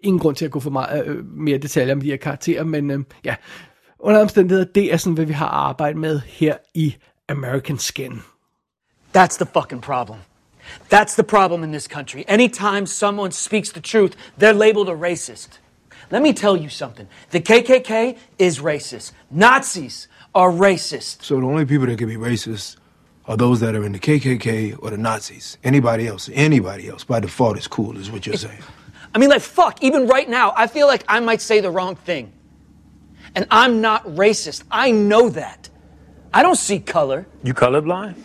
ingen 0.00 0.18
grund 0.18 0.36
til 0.36 0.44
at 0.44 0.50
gå 0.50 0.60
for 0.60 0.70
meget 0.70 1.06
øh, 1.06 1.24
mere 1.26 1.58
detaljer 1.58 1.94
om 1.94 2.00
de 2.00 2.06
her 2.06 2.16
karakterer, 2.16 2.64
men 2.64 2.90
øh, 2.90 2.98
ja, 3.24 3.34
under 3.98 4.20
omstændigheder, 4.20 4.64
det 4.74 4.92
er 4.92 4.96
sådan, 4.96 5.14
hvad 5.14 5.24
vi 5.24 5.32
har 5.32 5.46
arbejdet 5.48 6.00
med 6.00 6.20
her 6.26 6.56
i 6.74 6.96
American 7.28 7.78
Skin. 7.78 8.22
That's 9.16 9.36
the 9.36 9.46
fucking 9.54 9.82
problem. 9.82 10.18
That's 10.92 11.14
the 11.14 11.22
problem 11.22 11.64
in 11.64 11.72
this 11.72 11.84
country. 11.84 12.24
Anytime 12.28 12.86
someone 12.86 13.32
speaks 13.32 13.70
the 13.70 13.80
truth, 13.80 14.12
they're 14.38 14.52
labeled 14.52 14.88
a 14.88 14.94
racist. 14.94 15.60
Let 16.10 16.22
me 16.22 16.32
tell 16.32 16.56
you 16.56 16.68
something. 16.68 17.06
The 17.30 17.40
KKK 17.40 18.18
is 18.38 18.60
racist. 18.60 19.12
Nazis 19.30 20.08
are 20.34 20.50
racist. 20.50 21.22
So 21.22 21.40
the 21.40 21.46
only 21.46 21.64
people 21.64 21.86
that 21.86 21.98
can 21.98 22.08
be 22.08 22.16
racist 22.16 22.76
are 23.26 23.36
those 23.36 23.60
that 23.60 23.74
are 23.74 23.84
in 23.84 23.92
the 23.92 23.98
KKK 23.98 24.76
or 24.82 24.90
the 24.90 24.96
Nazis. 24.96 25.58
Anybody 25.64 26.06
else, 26.06 26.30
anybody 26.32 26.88
else, 26.88 27.04
by 27.04 27.20
default, 27.20 27.58
is 27.58 27.66
cool, 27.66 27.98
is 27.98 28.10
what 28.10 28.26
you're 28.26 28.36
saying. 28.36 28.62
I 29.14 29.18
mean, 29.18 29.30
like, 29.30 29.42
fuck, 29.42 29.82
even 29.82 30.06
right 30.06 30.28
now, 30.28 30.52
I 30.56 30.66
feel 30.66 30.86
like 30.86 31.04
I 31.08 31.20
might 31.20 31.40
say 31.40 31.60
the 31.60 31.70
wrong 31.70 31.96
thing. 31.96 32.32
And 33.34 33.46
I'm 33.50 33.80
not 33.80 34.04
racist. 34.06 34.64
I 34.70 34.90
know 34.90 35.28
that. 35.30 35.68
I 36.32 36.42
don't 36.42 36.56
see 36.56 36.78
color. 36.78 37.26
You 37.42 37.54
colorblind? 37.54 38.16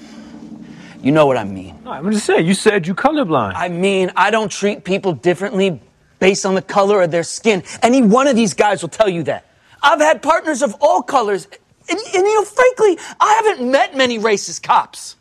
You 1.01 1.11
know 1.11 1.25
what 1.25 1.37
I 1.37 1.43
mean. 1.43 1.81
No, 1.83 1.91
I'm 1.91 2.11
just 2.11 2.25
saying, 2.25 2.45
you 2.45 2.53
said 2.53 2.87
you 2.87 2.95
colorblind. 2.95 3.53
I 3.55 3.67
mean, 3.67 4.11
I 4.15 4.31
don't 4.31 4.51
treat 4.51 4.83
people 4.83 5.13
differently 5.13 5.81
based 6.19 6.45
on 6.45 6.55
the 6.55 6.61
color 6.61 7.01
of 7.01 7.11
their 7.11 7.23
skin. 7.23 7.63
Any 7.81 8.01
one 8.01 8.27
of 8.27 8.35
these 8.35 8.53
guys 8.53 8.81
will 8.81 8.89
tell 8.89 9.09
you 9.09 9.23
that. 9.23 9.45
I've 9.81 9.99
had 9.99 10.21
partners 10.21 10.61
of 10.61 10.75
all 10.79 11.01
colors, 11.01 11.45
and, 11.89 11.99
and 11.99 12.25
you 12.25 12.35
know, 12.35 12.45
frankly, 12.45 12.97
I 13.19 13.41
haven't 13.43 13.69
met 13.69 13.97
many 13.97 14.17
racist 14.17 14.63
cops. 14.63 15.17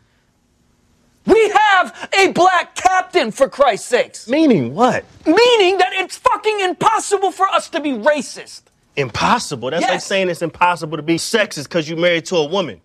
We 1.25 1.49
have 1.49 2.09
a 2.21 2.31
black 2.31 2.75
captain, 2.75 3.31
for 3.31 3.47
Christ's 3.49 3.87
sakes. 3.87 4.27
Meaning 4.27 4.73
what? 4.75 5.03
Meaning 5.25 5.77
that 5.77 5.91
it's 5.93 6.17
fucking 6.17 6.59
impossible 6.69 7.31
for 7.31 7.47
us 7.57 7.69
to 7.69 7.79
be 7.81 7.89
racist. 7.93 8.61
Impossible. 8.95 9.69
That's 9.71 9.81
like 9.81 9.93
Yes. 9.93 10.03
saying 10.07 10.29
it's 10.29 10.41
impossible 10.41 10.97
to 10.97 11.03
be 11.03 11.15
sexist 11.17 11.63
because 11.69 11.89
you're 11.89 12.01
married 12.01 12.25
to 12.25 12.35
a 12.35 12.47
woman. 12.47 12.81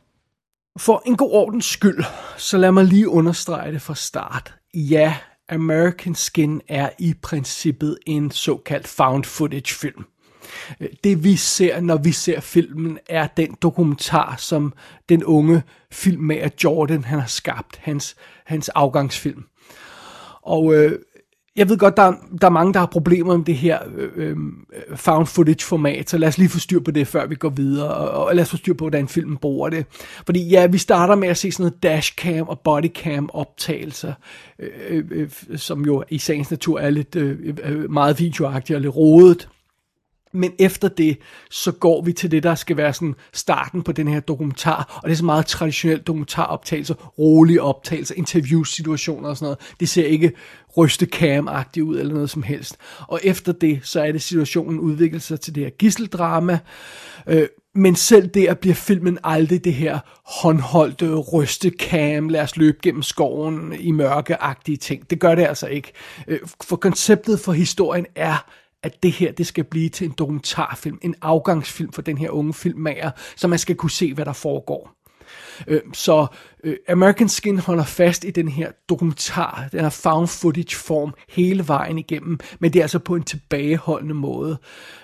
For 0.78 1.02
en 1.06 1.16
god 1.16 1.30
ordens 1.32 1.64
skyld, 1.66 2.04
så 2.36 2.58
lad 2.58 2.72
mig 2.72 2.84
lige 2.84 3.08
understrege 3.08 3.72
det 3.72 3.82
fra 3.82 3.94
start. 3.94 4.54
Ja, 4.74 5.14
American 5.48 6.14
Skin 6.14 6.60
er 6.68 6.88
i 6.98 7.14
princippet 7.22 7.98
en 8.06 8.30
såkaldt 8.30 8.88
found 8.88 9.24
footage 9.24 9.74
film. 9.74 10.04
Det 11.04 11.24
vi 11.24 11.36
ser, 11.36 11.80
når 11.80 11.96
vi 11.96 12.12
ser 12.12 12.40
filmen, 12.40 12.98
er 13.08 13.26
den 13.26 13.56
dokumentar, 13.62 14.34
som 14.38 14.72
den 15.08 15.24
unge 15.24 15.62
filmmager 15.90 16.48
Jordan 16.64 17.04
han 17.04 17.20
har 17.20 17.26
skabt, 17.26 17.76
hans, 17.82 18.16
hans 18.46 18.68
afgangsfilm. 18.68 19.44
Og 20.42 20.74
øh, 20.74 20.98
jeg 21.58 21.68
ved 21.68 21.78
godt, 21.78 21.96
der 21.96 22.02
er, 22.02 22.12
der 22.40 22.46
er 22.46 22.50
mange, 22.50 22.72
der 22.72 22.78
har 22.78 22.86
problemer 22.86 23.36
med 23.36 23.44
det 23.44 23.56
her 23.56 23.78
øh, 23.96 24.10
øh, 24.16 24.36
found 24.94 25.26
footage 25.26 25.64
format, 25.64 26.10
så 26.10 26.18
lad 26.18 26.28
os 26.28 26.38
lige 26.38 26.48
få 26.48 26.58
styr 26.58 26.80
på 26.80 26.90
det, 26.90 27.06
før 27.06 27.26
vi 27.26 27.34
går 27.34 27.48
videre, 27.48 27.94
og, 27.94 28.24
og 28.24 28.34
lad 28.34 28.42
os 28.42 28.50
få 28.50 28.56
styr 28.56 28.74
på, 28.74 28.84
hvordan 28.84 29.08
filmen 29.08 29.36
bruger 29.36 29.68
det. 29.68 29.86
Fordi 30.26 30.48
ja, 30.48 30.66
vi 30.66 30.78
starter 30.78 31.14
med 31.14 31.28
at 31.28 31.36
se 31.36 31.52
sådan 31.52 31.64
noget 31.64 31.82
dashcam 31.82 32.48
og 32.48 32.60
bodycam 32.60 33.30
optagelser, 33.32 34.12
øh, 34.58 34.70
øh, 34.88 35.04
øh 35.10 35.28
som 35.56 35.84
jo 35.84 36.04
i 36.08 36.18
sagens 36.18 36.50
natur 36.50 36.80
er 36.80 36.90
lidt 36.90 37.16
øh, 37.16 37.54
øh, 37.64 37.90
meget 37.90 38.18
videoagtigt 38.18 38.74
og 38.76 38.80
lidt 38.80 38.96
rodet. 38.96 39.48
Men 40.32 40.52
efter 40.58 40.88
det, 40.88 41.18
så 41.50 41.72
går 41.72 42.02
vi 42.02 42.12
til 42.12 42.30
det, 42.30 42.42
der 42.42 42.54
skal 42.54 42.76
være 42.76 42.92
sådan 42.92 43.14
starten 43.32 43.82
på 43.82 43.92
den 43.92 44.08
her 44.08 44.20
dokumentar, 44.20 45.00
og 45.02 45.08
det 45.08 45.12
er 45.12 45.16
så 45.16 45.24
meget 45.24 45.46
traditionelt 45.46 46.06
dokumentaroptagelser, 46.06 46.94
rolige 47.18 47.62
optagelser, 47.62 48.14
interviewsituationer 48.14 49.28
og 49.28 49.36
sådan 49.36 49.44
noget. 49.44 49.58
Det 49.80 49.88
ser 49.88 50.06
ikke 50.06 50.32
ryste 50.76 51.06
cam 51.06 51.48
ud 51.82 51.98
eller 51.98 52.14
noget 52.14 52.30
som 52.30 52.42
helst. 52.42 52.76
Og 53.00 53.20
efter 53.24 53.52
det, 53.52 53.80
så 53.82 54.00
er 54.00 54.12
det 54.12 54.22
situationen 54.22 54.80
udvikler 54.80 55.20
sig 55.20 55.40
til 55.40 55.54
det 55.54 55.62
her 55.62 55.70
gisseldrama, 55.70 56.58
øh, 57.26 57.46
men 57.74 57.96
selv 57.96 58.28
der 58.28 58.54
bliver 58.54 58.74
filmen 58.74 59.18
aldrig 59.24 59.64
det 59.64 59.74
her 59.74 59.98
håndholdte 60.24 61.14
rystecam, 61.14 62.28
lad 62.28 62.40
os 62.42 62.56
løbe 62.56 62.78
gennem 62.82 63.02
skoven 63.02 63.74
i 63.80 63.90
mørkeagtige 63.90 64.76
ting. 64.76 65.10
Det 65.10 65.20
gør 65.20 65.34
det 65.34 65.46
altså 65.46 65.66
ikke. 65.66 65.92
Øh, 66.28 66.38
For 66.62 66.76
konceptet 66.76 67.40
for 67.40 67.52
historien 67.52 68.06
er, 68.14 68.50
at 68.82 69.02
det 69.02 69.12
her, 69.12 69.32
det 69.32 69.46
skal 69.46 69.64
blive 69.64 69.88
til 69.88 70.04
en 70.04 70.14
dokumentarfilm, 70.18 70.98
en 71.02 71.14
afgangsfilm 71.22 71.92
for 71.92 72.02
den 72.02 72.18
her 72.18 72.30
unge 72.30 72.54
filmmager, 72.54 73.10
så 73.36 73.48
man 73.48 73.58
skal 73.58 73.76
kunne 73.76 73.90
se, 73.90 74.14
hvad 74.14 74.24
der 74.24 74.32
foregår. 74.32 74.94
Øh, 75.66 75.80
Så 75.92 76.26
øh, 76.64 76.76
American 76.88 77.28
Skin 77.28 77.58
holder 77.58 77.84
fast 77.84 78.24
i 78.24 78.30
den 78.30 78.48
her 78.48 78.72
dokumentar, 78.88 79.68
den 79.72 79.80
her 79.80 79.90
found 79.90 80.28
footage 80.28 80.76
form 80.76 81.14
hele 81.28 81.68
vejen 81.68 81.98
igennem, 81.98 82.38
men 82.60 82.72
det 82.72 82.78
er 82.78 82.84
altså 82.84 82.98
på 82.98 83.14
en 83.14 83.22
tilbageholdende 83.22 84.14
måde. 84.14 84.58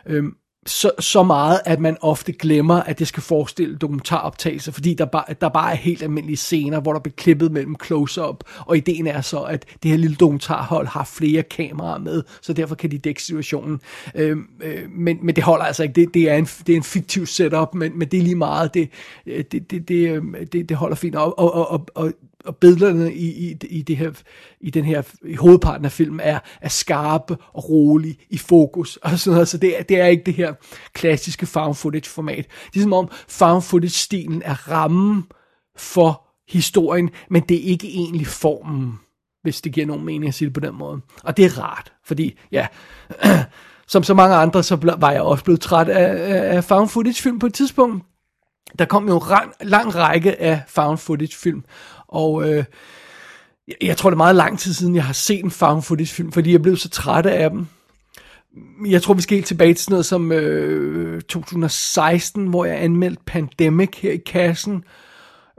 Øh, 0.07 0.25
så, 0.67 0.91
så 0.99 1.23
meget, 1.23 1.61
at 1.65 1.81
man 1.81 1.97
ofte 2.01 2.33
glemmer, 2.33 2.75
at 2.75 2.99
det 2.99 3.09
skal 3.09 3.23
forestille 3.23 3.77
dokumentaroptagelser, 3.77 4.73
fordi 4.73 4.95
der 4.95 5.05
bare, 5.05 5.25
der 5.41 5.49
bare 5.49 5.73
er 5.73 5.77
helt 5.77 6.03
almindelige 6.03 6.37
scener, 6.37 6.81
hvor 6.81 6.93
der 6.93 7.01
bliver 7.01 7.15
klippet 7.17 7.53
mellem 7.53 7.77
close-up, 7.85 8.45
og 8.59 8.77
ideen 8.77 9.07
er 9.07 9.21
så, 9.21 9.41
at 9.41 9.65
det 9.83 9.91
her 9.91 9.99
lille 9.99 10.17
dokumentarhold 10.17 10.87
har 10.87 11.05
flere 11.05 11.43
kameraer 11.43 11.99
med, 11.99 12.23
så 12.43 12.53
derfor 12.53 12.75
kan 12.75 12.91
de 12.91 12.99
dække 12.99 13.23
situationen. 13.23 13.81
Øh, 14.15 14.37
øh, 14.63 14.91
men, 14.91 15.19
men 15.23 15.37
det 15.37 15.45
holder 15.45 15.65
altså 15.65 15.83
ikke. 15.83 15.95
Det, 15.95 16.15
det, 16.15 16.31
er, 16.31 16.37
en, 16.37 16.45
det 16.45 16.73
er 16.73 16.77
en 16.77 16.83
fiktiv 16.83 17.27
setup, 17.27 17.75
men, 17.75 17.99
men 17.99 18.09
det 18.09 18.19
er 18.19 18.23
lige 18.23 18.35
meget. 18.35 18.75
Det, 18.75 18.91
øh, 19.27 19.45
det, 19.53 19.71
det, 19.71 19.89
det, 19.89 20.09
øhm, 20.09 20.35
det, 20.53 20.69
det 20.69 20.77
holder 20.77 20.97
fint. 20.97 21.17
Og, 21.17 21.39
og, 21.39 21.71
og, 21.71 21.87
og, 21.95 22.13
og 22.45 22.57
billederne 22.57 23.15
i, 23.15 23.51
i, 23.51 23.57
i, 23.71 23.83
det 23.83 23.97
her, 23.97 24.11
i 24.61 24.71
den 24.71 24.85
her 24.85 25.03
i 25.25 25.35
hovedparten 25.35 25.85
af 25.85 25.93
filmen 25.93 26.21
er, 26.21 26.39
er 26.61 26.69
skarpe 26.69 27.37
og 27.53 27.69
rolige 27.71 28.17
i 28.31 28.39
fokus 28.39 28.97
og 28.97 29.19
sådan 29.19 29.35
noget. 29.35 29.49
Så 29.49 29.59
det, 29.59 29.79
er- 29.79 29.83
det 29.83 30.01
er 30.01 30.07
ikke 30.07 30.23
det 30.27 30.35
her 30.35 30.55
klassiske 30.93 31.47
found 31.47 31.75
footage 31.75 32.11
format. 32.11 32.47
Det 32.75 32.79
er 32.79 32.83
som 32.83 32.93
om 32.93 33.09
found 33.29 33.63
footage 33.63 33.91
stilen 33.91 34.43
er 34.45 34.71
rammen 34.71 35.25
for 35.77 36.27
historien, 36.49 37.11
men 37.31 37.43
det 37.49 37.57
er 37.57 37.71
ikke 37.71 37.89
egentlig 37.89 38.27
formen, 38.27 38.99
hvis 39.43 39.61
det 39.61 39.73
giver 39.73 39.87
nogen 39.87 40.05
mening 40.05 40.29
at 40.29 40.35
sige 40.35 40.47
det 40.47 40.55
på 40.55 40.61
den 40.61 40.75
måde. 40.75 41.01
Og 41.25 41.37
det 41.37 41.45
er 41.45 41.59
rart, 41.63 41.93
fordi 42.05 42.39
ja, 42.53 42.67
som 43.89 44.03
så 44.03 44.15
mange 44.15 44.37
andre, 44.37 44.63
så 44.63 44.77
var 44.99 45.11
jeg 45.13 45.23
også 45.23 45.45
blevet 45.45 45.61
træt 45.61 45.89
af, 45.89 46.35
af 46.35 46.57
af 46.57 46.65
found 46.65 46.89
footage 46.89 47.23
film 47.23 47.39
på 47.39 47.47
et 47.47 47.55
tidspunkt 47.55 48.05
der 48.79 48.85
kom 48.85 49.09
jo 49.09 49.17
en 49.19 49.69
lang 49.69 49.95
række 49.95 50.41
af 50.43 50.63
found 50.69 50.99
footage 50.99 51.37
film, 51.37 51.65
og 52.15 52.51
øh, 52.51 52.65
jeg, 53.69 53.77
jeg 53.83 53.97
tror 53.97 54.11
det 54.11 54.15
er 54.15 54.17
meget 54.17 54.37
lang 54.37 54.59
tid 54.59 54.73
siden, 54.73 54.97
jeg 54.97 55.05
har 55.05 55.13
set 55.13 55.45
en 55.45 55.51
found 55.51 55.83
footage 55.83 56.15
film, 56.15 56.33
fordi 56.33 56.53
jeg 56.53 56.63
blev 56.63 56.77
så 56.77 56.89
træt 56.89 57.27
af 57.27 57.51
dem. 57.51 57.67
Jeg 58.87 59.03
tror, 59.03 59.15
vi 59.15 59.23
skal 59.23 59.37
helt 59.37 59.47
tilbage 59.47 59.75
til 59.75 59.85
sådan 59.85 59.93
noget 59.93 60.07
som 60.07 60.33
øh, 60.33 61.23
2016, 61.23 62.47
hvor 62.47 62.65
jeg 62.65 62.83
anmeldte 62.83 63.23
Pandemic 63.27 63.99
her 64.03 64.13
i 64.13 64.23
kassen, 64.27 64.85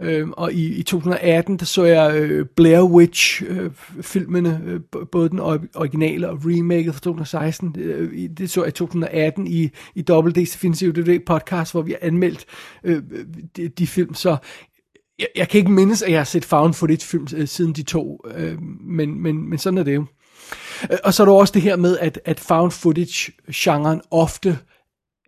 Øh, 0.01 0.27
og 0.29 0.53
i, 0.53 0.74
i 0.74 0.83
2018, 0.83 1.57
der 1.57 1.65
så 1.65 1.83
jeg 1.83 2.15
øh, 2.15 2.45
Blair 2.45 2.81
Witch-filmene, 2.81 4.62
øh, 4.65 4.74
øh, 4.74 5.07
både 5.12 5.29
den 5.29 5.39
originale 5.75 6.29
og 6.29 6.39
remaket 6.45 6.93
fra 6.93 7.00
2016. 7.00 7.75
Øh, 7.77 8.29
det 8.38 8.50
så 8.50 8.62
jeg 8.62 8.67
i 8.67 8.71
2018 8.71 9.47
i, 9.47 9.69
i 9.95 10.01
Double 10.01 10.33
D's 10.38 10.53
Definitive 10.53 10.93
DVD 10.93 11.25
podcast, 11.25 11.71
hvor 11.71 11.81
vi 11.81 11.91
har 11.91 12.07
anmeldt 12.07 12.45
øh, 12.83 12.95
øh 13.12 13.25
de, 13.57 13.67
de 13.67 13.88
film. 13.88 14.13
Så 14.13 14.38
jeg, 15.19 15.27
jeg 15.36 15.50
kan 15.50 15.57
ikke 15.57 15.72
mindes, 15.72 16.01
at 16.01 16.12
jeg 16.12 16.19
har 16.19 16.25
set 16.25 16.45
found 16.45 16.74
footage 16.74 17.07
film 17.07 17.27
øh, 17.36 17.48
siden 17.48 17.74
de 17.74 17.84
to, 17.84 18.22
øh, 18.36 18.62
men, 18.81 19.22
men, 19.22 19.50
men 19.50 19.60
sådan 19.60 19.77
er 19.77 19.84
det 19.84 19.95
jo. 19.95 20.05
Øh, 20.91 20.98
og 21.03 21.13
så 21.13 21.24
er 21.24 21.25
der 21.27 21.34
også 21.34 21.53
det 21.53 21.62
her 21.62 21.75
med, 21.75 21.98
at, 21.98 22.19
at 22.25 22.39
found 22.39 22.72
footage-genren 22.72 24.01
ofte 24.12 24.60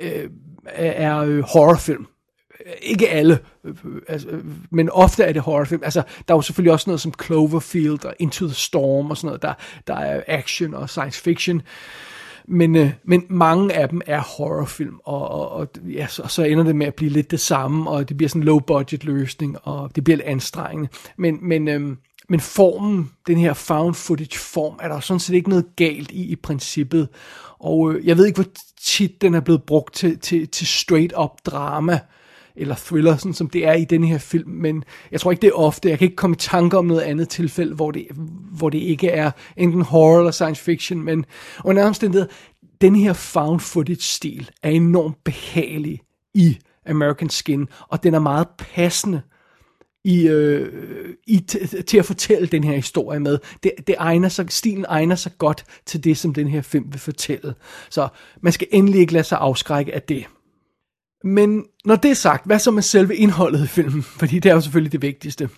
øh, 0.01 0.29
er 0.65 1.17
øh, 1.17 1.39
horrorfilm. 1.39 2.05
Ikke 2.81 3.09
alle, 3.09 3.39
øh, 3.65 3.75
altså, 4.07 4.27
men 4.71 4.89
ofte 4.89 5.23
er 5.23 5.33
det 5.33 5.41
horrorfilm. 5.41 5.83
Altså, 5.83 6.03
der 6.27 6.33
er 6.33 6.37
jo 6.37 6.41
selvfølgelig 6.41 6.73
også 6.73 6.89
noget 6.89 7.01
som 7.01 7.13
Cloverfield 7.25 8.05
og 8.05 8.13
Into 8.19 8.45
the 8.45 8.55
Storm 8.55 9.09
og 9.09 9.17
sådan 9.17 9.27
noget, 9.27 9.41
der, 9.41 9.53
der 9.87 9.95
er 9.95 10.23
action 10.27 10.73
og 10.73 10.89
science 10.89 11.21
fiction. 11.21 11.61
Men, 12.47 12.75
øh, 12.75 12.89
men 13.03 13.23
mange 13.29 13.73
af 13.73 13.89
dem 13.89 14.01
er 14.05 14.21
horrorfilm, 14.21 14.99
og, 15.05 15.29
og, 15.29 15.49
og 15.49 15.67
ja, 15.93 16.07
så, 16.07 16.27
så 16.27 16.43
ender 16.43 16.63
det 16.63 16.75
med 16.75 16.87
at 16.87 16.95
blive 16.95 17.11
lidt 17.11 17.31
det 17.31 17.39
samme, 17.39 17.89
og 17.89 18.09
det 18.09 18.17
bliver 18.17 18.29
sådan 18.29 18.41
en 18.41 18.45
low-budget 18.45 19.03
løsning, 19.03 19.57
og 19.63 19.95
det 19.95 20.03
bliver 20.03 20.17
lidt 20.17 20.27
anstrengende. 20.27 20.89
Men, 21.17 21.37
men, 21.41 21.67
øh, 21.67 21.95
men 22.29 22.39
formen, 22.39 23.11
den 23.27 23.37
her 23.37 23.53
found 23.53 23.95
footage 23.95 24.39
form, 24.39 24.79
er 24.81 24.87
der 24.87 24.99
sådan 24.99 25.19
set 25.19 25.33
ikke 25.33 25.49
noget 25.49 25.65
galt 25.75 26.11
i 26.11 26.23
i 26.23 26.35
princippet. 26.35 27.09
Og 27.59 27.93
øh, 27.93 28.07
jeg 28.07 28.17
ved 28.17 28.25
ikke, 28.25 28.41
hvor 28.41 28.51
tit 28.81 29.21
den 29.21 29.33
er 29.33 29.39
blevet 29.39 29.63
brugt 29.63 29.95
til, 29.95 30.19
til, 30.19 30.47
til 30.47 30.67
straight 30.67 31.13
up 31.17 31.31
drama, 31.45 31.99
eller 32.57 32.75
thriller, 32.75 33.17
sådan 33.17 33.33
som 33.33 33.49
det 33.49 33.65
er 33.67 33.73
i 33.73 33.85
den 33.85 34.03
her 34.03 34.17
film, 34.17 34.49
men 34.51 34.83
jeg 35.11 35.21
tror 35.21 35.31
ikke, 35.31 35.41
det 35.41 35.47
er 35.47 35.53
ofte. 35.53 35.89
Jeg 35.89 35.97
kan 35.97 36.05
ikke 36.05 36.15
komme 36.15 36.33
i 36.33 36.37
tanke 36.37 36.77
om 36.77 36.85
noget 36.85 37.01
andet 37.01 37.29
tilfælde, 37.29 37.75
hvor 37.75 37.91
det, 37.91 38.07
hvor 38.57 38.69
det 38.69 38.77
ikke 38.77 39.09
er 39.09 39.31
enten 39.57 39.81
horror 39.81 40.17
eller 40.17 40.31
science 40.31 40.63
fiction, 40.63 41.01
men 41.01 41.25
under 41.63 41.83
alle 42.03 42.27
den 42.81 42.95
her 42.95 43.13
found 43.13 43.59
footage-stil 43.59 44.49
er 44.63 44.69
enormt 44.69 45.23
behagelig 45.23 46.01
i 46.33 46.57
American 46.85 47.29
Skin, 47.29 47.67
og 47.87 48.03
den 48.03 48.13
er 48.13 48.19
meget 48.19 48.47
passende 48.57 49.21
i, 50.05 50.27
øh, 50.27 50.69
i 51.27 51.43
t- 51.51 51.81
til 51.81 51.97
at 51.97 52.05
fortælle 52.05 52.47
den 52.47 52.63
her 52.63 52.75
historie 52.75 53.19
med. 53.19 53.39
Det, 53.63 53.71
det 53.87 53.95
egner 53.99 54.29
sig, 54.29 54.45
stilen 54.49 54.85
egner 54.89 55.15
sig 55.15 55.31
godt 55.37 55.63
til 55.85 56.03
det, 56.03 56.17
som 56.17 56.33
den 56.33 56.47
her 56.47 56.61
film 56.61 56.85
vil 56.91 56.99
fortælle. 56.99 57.53
Så 57.89 58.07
man 58.41 58.53
skal 58.53 58.67
endelig 58.71 59.01
ikke 59.01 59.13
lade 59.13 59.23
sig 59.23 59.37
afskrække 59.37 59.95
af 59.95 60.01
det. 60.01 60.25
Men 61.23 61.65
når 61.85 61.95
det 61.95 62.11
er 62.11 62.15
sagt, 62.15 62.45
hvad 62.45 62.59
så 62.59 62.71
med 62.71 62.83
selve 62.83 63.15
indholdet 63.15 63.63
i 63.63 63.67
filmen? 63.67 64.03
Fordi 64.19 64.39
det 64.39 64.49
er 64.49 64.53
jo 64.53 64.61
selvfølgelig 64.61 64.91
det 64.91 65.01
vigtigste. 65.01 65.49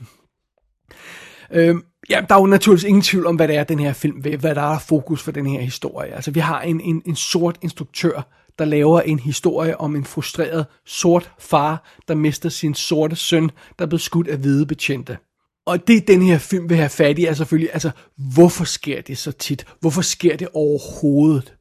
Øh, 1.52 1.76
ja, 2.10 2.22
der 2.30 2.36
er 2.36 2.40
jo 2.40 2.46
naturligvis 2.46 2.84
ingen 2.84 3.02
tvivl 3.02 3.26
om, 3.26 3.36
hvad 3.36 3.48
det 3.48 3.56
er, 3.56 3.64
den 3.64 3.80
her 3.80 3.94
film 3.94 4.24
vil, 4.24 4.38
hvad 4.38 4.56
der 4.56 4.62
er 4.62 4.80
fokus 4.80 5.24
for 5.24 5.32
den 5.32 5.46
her 5.46 5.62
historie. 5.62 6.14
Altså, 6.16 6.32
vi 6.32 6.40
har 6.40 6.62
en, 6.62 6.82
en, 6.82 7.02
en 7.06 7.16
sort 7.16 7.58
instruktør, 7.62 8.28
der 8.60 8.66
laver 8.66 9.02
en 9.02 9.20
historie 9.20 9.82
om 9.82 9.96
en 9.96 10.06
frustreret 10.06 10.66
sort 10.86 11.32
far, 11.40 11.84
der 12.08 12.16
mister 12.16 12.50
sin 12.50 12.76
sorte 12.76 13.16
søn, 13.16 13.52
der 13.80 13.86
er 13.86 13.90
blevet 13.90 14.02
skudt 14.02 14.28
af 14.28 14.38
hvide 14.38 14.66
betjente. 14.66 15.18
Og 15.66 15.88
det, 15.88 16.08
den 16.08 16.22
her 16.22 16.38
film 16.38 16.70
vil 16.70 16.78
have 16.78 16.90
fat 16.90 17.20
i, 17.20 17.26
er 17.26 17.34
selvfølgelig, 17.34 17.70
altså, 17.74 17.92
hvorfor 18.18 18.64
sker 18.64 19.02
det 19.02 19.18
så 19.18 19.32
tit? 19.32 19.66
Hvorfor 19.80 20.02
sker 20.02 20.38
det 20.38 20.48
overhovedet? 20.54 21.54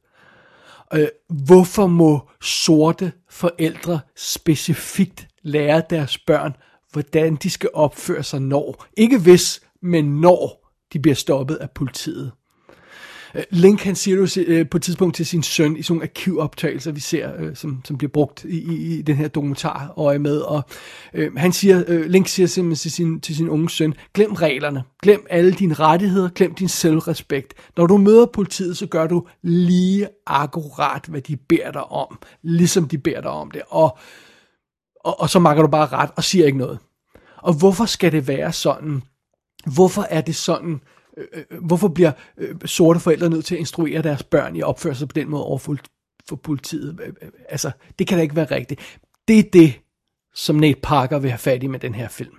Øh, 0.93 1.07
hvorfor 1.29 1.87
må 1.87 2.29
sorte 2.41 3.11
forældre 3.29 3.99
specifikt 4.15 5.27
lære 5.41 5.83
deres 5.89 6.17
børn, 6.17 6.55
hvordan 6.91 7.35
de 7.35 7.49
skal 7.49 7.69
opføre 7.73 8.23
sig 8.23 8.41
når? 8.41 8.85
Ikke 8.97 9.19
hvis, 9.19 9.61
men 9.81 10.21
når 10.21 10.71
de 10.93 10.99
bliver 10.99 11.15
stoppet 11.15 11.55
af 11.55 11.71
politiet. 11.71 12.31
Øh, 13.35 13.43
Link 13.49 13.81
han 13.81 13.95
siger 13.95 14.17
jo 14.17 14.27
øh, 14.47 14.69
på 14.69 14.77
et 14.77 14.83
tidspunkt 14.83 15.15
til 15.15 15.25
sin 15.25 15.43
søn 15.43 15.77
i 15.77 15.81
sådan 15.81 15.95
nogle 15.95 16.03
arkivoptagelser, 16.03 16.91
vi 16.91 16.99
ser, 16.99 17.31
øh, 17.39 17.55
som, 17.55 17.81
som 17.85 17.97
bliver 17.97 18.11
brugt 18.11 18.43
i, 18.43 18.73
i, 18.73 18.97
i 18.97 19.01
den 19.01 19.15
her 19.15 19.27
dokumentar 19.27 19.93
øje 19.97 20.19
med. 20.19 20.37
Og 20.37 20.63
øh, 21.13 21.35
han 21.35 21.51
siger, 21.51 21.83
øh, 21.87 22.05
Link 22.05 22.27
siger 22.27 22.47
simpelthen 22.47 22.81
til 22.81 22.91
sin, 22.91 23.21
til 23.21 23.35
sin 23.35 23.49
unge 23.49 23.69
søn, 23.69 23.93
glem 24.13 24.33
reglerne, 24.33 24.83
glem 25.03 25.25
alle 25.29 25.51
dine 25.51 25.73
rettigheder, 25.73 26.29
glem 26.29 26.55
din 26.55 26.67
selvrespekt. 26.67 27.53
Når 27.77 27.87
du 27.87 27.97
møder 27.97 28.25
politiet, 28.25 28.77
så 28.77 28.85
gør 28.85 29.07
du 29.07 29.27
lige 29.41 30.07
akkurat, 30.27 31.05
hvad 31.05 31.21
de 31.21 31.37
beder 31.37 31.71
dig 31.71 31.91
om, 31.91 32.19
ligesom 32.41 32.87
de 32.87 32.97
beder 32.97 33.21
dig 33.21 33.31
om 33.31 33.51
det. 33.51 33.61
Og, 33.67 33.97
og, 35.03 35.21
og 35.21 35.29
så 35.29 35.39
makker 35.39 35.63
du 35.63 35.69
bare 35.69 35.85
ret 35.85 36.09
og 36.15 36.23
siger 36.23 36.45
ikke 36.45 36.57
noget. 36.57 36.79
Og 37.37 37.53
hvorfor 37.53 37.85
skal 37.85 38.11
det 38.11 38.27
være 38.27 38.53
sådan? 38.53 39.03
Hvorfor 39.65 40.01
er 40.09 40.21
det 40.21 40.35
sådan? 40.35 40.81
Øh, 41.19 41.43
øh, 41.51 41.63
hvorfor 41.63 41.87
bliver 41.87 42.11
øh, 42.37 42.55
sorte 42.65 42.99
forældre 42.99 43.29
nødt 43.29 43.45
til 43.45 43.55
at 43.55 43.59
instruere 43.59 44.01
deres 44.01 44.23
børn 44.23 44.55
i 44.55 44.61
opførsel 44.61 45.07
på 45.07 45.13
den 45.13 45.29
måde 45.29 45.43
over 45.43 45.57
for, 45.57 45.77
for 46.29 46.35
politiet? 46.35 46.99
Øh, 47.03 47.13
øh, 47.21 47.29
altså, 47.49 47.71
det 47.99 48.07
kan 48.07 48.17
da 48.17 48.21
ikke 48.21 48.35
være 48.35 48.51
rigtigt. 48.51 48.99
Det 49.27 49.39
er 49.39 49.43
det, 49.53 49.79
som 50.33 50.55
Nate 50.55 50.79
Parker 50.83 51.19
vil 51.19 51.31
have 51.31 51.37
fat 51.37 51.63
i 51.63 51.67
med 51.67 51.79
den 51.79 51.95
her 51.95 52.07
film. 52.07 52.35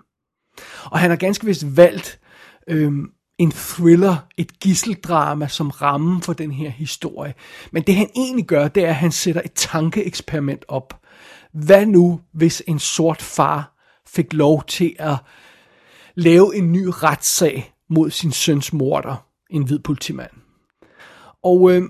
Og 0.85 0.99
han 0.99 1.11
har 1.11 1.17
ganske 1.17 1.47
vist 1.47 1.77
valgt 1.77 2.21
øh, 2.69 2.93
en 3.39 3.51
thriller, 3.51 4.17
et 4.37 4.61
gisseldrama 4.61 5.49
som 5.49 5.71
ramme 5.71 6.23
for 6.23 6.33
den 6.33 6.51
her 6.51 6.71
historie. 6.71 7.35
Men 7.73 7.83
det 7.83 7.97
han 7.97 8.11
egentlig 8.17 8.47
gør, 8.47 8.69
det 8.69 8.85
er, 8.85 8.89
at 8.89 8.95
han 8.95 9.13
sætter 9.13 9.43
et 9.45 9.53
tankeeksperiment 9.53 10.65
op. 10.69 11.01
Hvad 11.53 11.87
nu, 11.87 12.21
hvis 12.33 12.63
en 12.67 12.79
sort 12.79 13.23
far 13.23 13.77
fik 14.07 14.33
lov 14.33 14.65
til 14.65 14.97
at 14.99 15.17
lave 16.15 16.57
en 16.57 16.73
ny 16.73 16.87
retssag 16.89 17.75
mod 17.91 18.11
sin 18.11 18.33
søns 18.33 18.73
morder, 18.73 19.27
en 19.51 19.65
hvid 19.65 19.79
politimand. 19.79 20.31
Og 21.43 21.73
øh, 21.73 21.83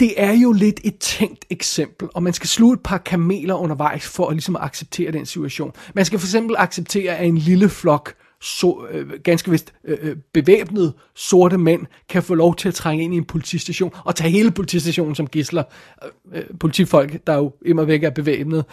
det 0.00 0.14
er 0.16 0.32
jo 0.32 0.52
lidt 0.52 0.80
et 0.84 0.98
tænkt 0.98 1.44
eksempel, 1.50 2.08
og 2.14 2.22
man 2.22 2.32
skal 2.32 2.48
sluge 2.48 2.74
et 2.74 2.82
par 2.82 2.98
kameler 2.98 3.54
undervejs 3.54 4.06
for 4.08 4.26
at 4.28 4.34
ligesom 4.34 4.56
acceptere 4.60 5.12
den 5.12 5.26
situation. 5.26 5.72
Man 5.94 6.04
skal 6.04 6.18
for 6.18 6.26
eksempel 6.26 6.56
acceptere, 6.58 7.16
at 7.16 7.26
en 7.26 7.38
lille 7.38 7.68
flok 7.68 8.14
så, 8.40 8.86
øh, 8.90 9.10
ganske 9.24 9.50
vist 9.50 9.74
øh, 9.84 9.98
øh 10.00 10.16
bevæbnede 10.32 10.94
sorte 11.14 11.58
mænd 11.58 11.86
kan 12.08 12.22
få 12.22 12.34
lov 12.34 12.56
til 12.56 12.68
at 12.68 12.74
trænge 12.74 13.04
ind 13.04 13.14
i 13.14 13.16
en 13.16 13.24
politistation 13.24 13.92
og 14.04 14.14
tage 14.14 14.30
hele 14.30 14.50
politistationen 14.50 15.14
som 15.14 15.26
gisler. 15.26 15.62
Øh, 16.04 16.38
øh 16.38 16.44
politifolk, 16.60 17.26
der 17.26 17.34
jo 17.34 17.52
immer 17.64 17.84
væk 17.84 18.02
er 18.02 18.10
bevæbnet. 18.10 18.64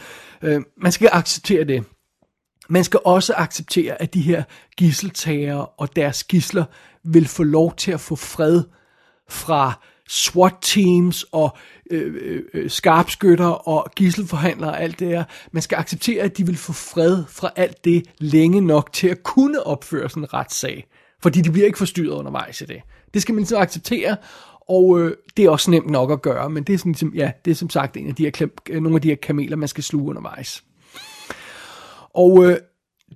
Øh, 0.42 0.62
man 0.78 0.92
skal 0.92 1.10
acceptere 1.12 1.64
det. 1.64 1.84
Man 2.70 2.84
skal 2.84 3.00
også 3.06 3.34
acceptere, 3.38 4.02
at 4.02 4.14
de 4.14 4.22
her 4.22 4.44
gisseltagere 4.78 5.66
og 5.66 5.96
deres 5.96 6.24
gisler 6.24 6.66
vil 7.04 7.28
få 7.28 7.44
lov 7.44 7.76
til 7.76 7.92
at 7.92 8.00
få 8.00 8.16
fred 8.16 8.64
fra 9.30 9.74
SWAT-teams 10.10 11.26
og 11.32 11.58
øh, 11.92 12.16
øh, 12.22 12.44
øh, 12.54 12.70
skarpskytter 12.70 13.68
og 13.68 13.92
gisselforhandlere 13.96 14.70
og 14.70 14.82
alt 14.82 15.00
det 15.00 15.08
her. 15.08 15.24
Man 15.52 15.62
skal 15.62 15.78
acceptere, 15.78 16.24
at 16.24 16.38
de 16.38 16.46
vil 16.46 16.58
få 16.58 16.74
fred 16.74 17.24
fra 17.30 17.52
alt 17.56 17.86
det 17.86 18.06
længe 18.18 18.62
nok 18.62 18.94
til 18.94 19.08
at 19.08 19.24
kunne 19.24 19.68
opføre 19.68 20.10
sådan 20.10 20.24
en 20.24 20.34
retssag. 20.34 20.88
Fordi 21.22 21.42
de 21.42 21.52
bliver 21.52 21.66
ikke 21.66 21.78
forstyrret 21.78 22.18
undervejs 22.18 22.62
i 22.62 22.66
det. 22.66 22.82
Det 23.14 23.22
skal 23.22 23.36
man 23.36 23.46
så 23.46 23.58
acceptere, 23.58 24.18
og 24.70 25.00
øh, 25.00 25.18
det 25.38 25.46
er 25.46 25.50
også 25.50 25.72
nemt 25.72 25.90
nok 25.90 26.12
at 26.12 26.22
gøre, 26.22 26.50
men 26.50 26.64
det 26.64 26.74
er, 26.74 26.78
sådan, 26.78 27.12
ja, 27.16 27.32
det 27.46 27.52
er 27.52 27.56
som 27.56 27.70
sagt 27.70 27.98
en 27.98 28.08
af 28.08 28.16
de 28.16 28.24
her, 28.24 28.48
øh, 28.70 28.82
nogle 28.82 28.96
af 28.96 29.02
de 29.02 29.08
her 29.08 29.16
kameler, 29.16 29.56
man 29.56 29.68
skal 29.68 29.84
sluge 29.84 30.10
undervejs. 30.10 30.64
Og 32.14 32.46
øh, 32.46 32.58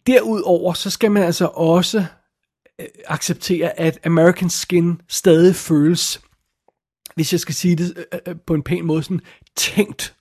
derudover, 0.08 0.74
så 0.74 0.89
skal 0.89 1.12
man 1.12 1.24
altså 1.24 1.46
også 1.46 2.06
øh, 2.82 2.88
acceptere, 3.06 3.80
at 3.80 4.00
American 4.06 4.50
Skin 4.50 5.01
stadig 5.08 5.56
føles, 5.56 6.22
hvis 7.16 7.32
jeg 7.32 7.39
skal 7.39 7.56
sige 7.56 7.75
det 7.75 7.98
øh, 7.98 8.06
øh, 8.13 8.20
øh 8.27 8.36
på 8.48 8.54
en 8.54 8.63
pæn 8.63 8.86
måde, 8.86 9.04
sådan 9.04 9.22
tænkt 9.56 10.16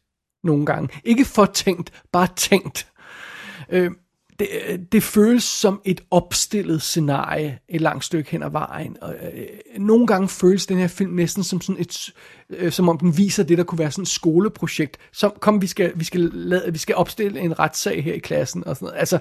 nogle 0.44 0.66
gange. 0.66 1.00
Ikke 1.04 1.24
for 1.24 1.46
tænkt, 1.46 2.02
bare 2.12 2.28
tænkt. 2.36 2.92
Øh, 3.68 3.90
det, 4.38 4.48
øh, 4.68 4.78
det 4.92 5.02
føles 5.02 5.44
som 5.44 5.80
et 5.84 6.00
opstillet 6.10 6.82
scenarie 6.82 7.58
et 7.68 7.80
langt 7.80 8.04
stykke 8.04 8.30
hen 8.30 8.42
ad 8.42 8.50
vejen. 8.50 8.96
Og, 9.00 9.14
øh, 9.14 9.46
nogle 9.78 10.06
gange 10.06 10.28
føles 10.28 10.66
den 10.66 10.78
her 10.78 10.88
film 10.88 11.12
næsten 11.12 11.42
som 11.42 11.60
sådan 11.60 11.80
et, 11.80 12.12
øh, 12.50 12.72
som 12.72 12.88
om 12.88 12.98
den 12.98 13.18
viser 13.18 13.42
det, 13.42 13.58
der 13.58 13.64
kunne 13.64 13.78
være 13.78 13.90
sådan 13.90 14.02
et 14.02 14.08
skoleprojekt. 14.08 14.96
Som, 15.12 15.32
kom, 15.40 15.62
vi 15.62 15.66
skal, 15.66 15.92
vi 15.96 16.04
skal, 16.04 16.20
lade, 16.20 16.72
vi 16.72 16.78
skal 16.78 16.94
opstille 16.94 17.40
en 17.40 17.58
retssag 17.58 18.04
her 18.04 18.12
i 18.12 18.18
klassen 18.18 18.66
og 18.66 18.76
sådan 18.76 18.86
noget. 18.86 18.98
Altså, 19.00 19.18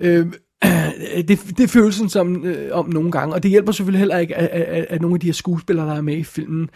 øh, 0.00 0.26
det, 1.28 1.58
det 1.58 1.70
føles 1.70 1.94
sådan 1.94 2.08
som 2.08 2.44
øh, 2.44 2.78
om 2.78 2.88
nogle 2.88 3.12
gange, 3.12 3.34
og 3.34 3.42
det 3.42 3.50
hjælper 3.50 3.72
selvfølgelig 3.72 3.98
heller 3.98 4.18
ikke, 4.18 4.36
at, 4.36 4.48
at, 4.48 4.86
at 4.90 5.00
nogle 5.00 5.16
af 5.16 5.20
de 5.20 5.26
her 5.26 5.32
skuespillere, 5.32 5.86
der 5.86 5.94
er 5.94 6.00
med 6.00 6.16
i 6.16 6.24
filmen, 6.24 6.70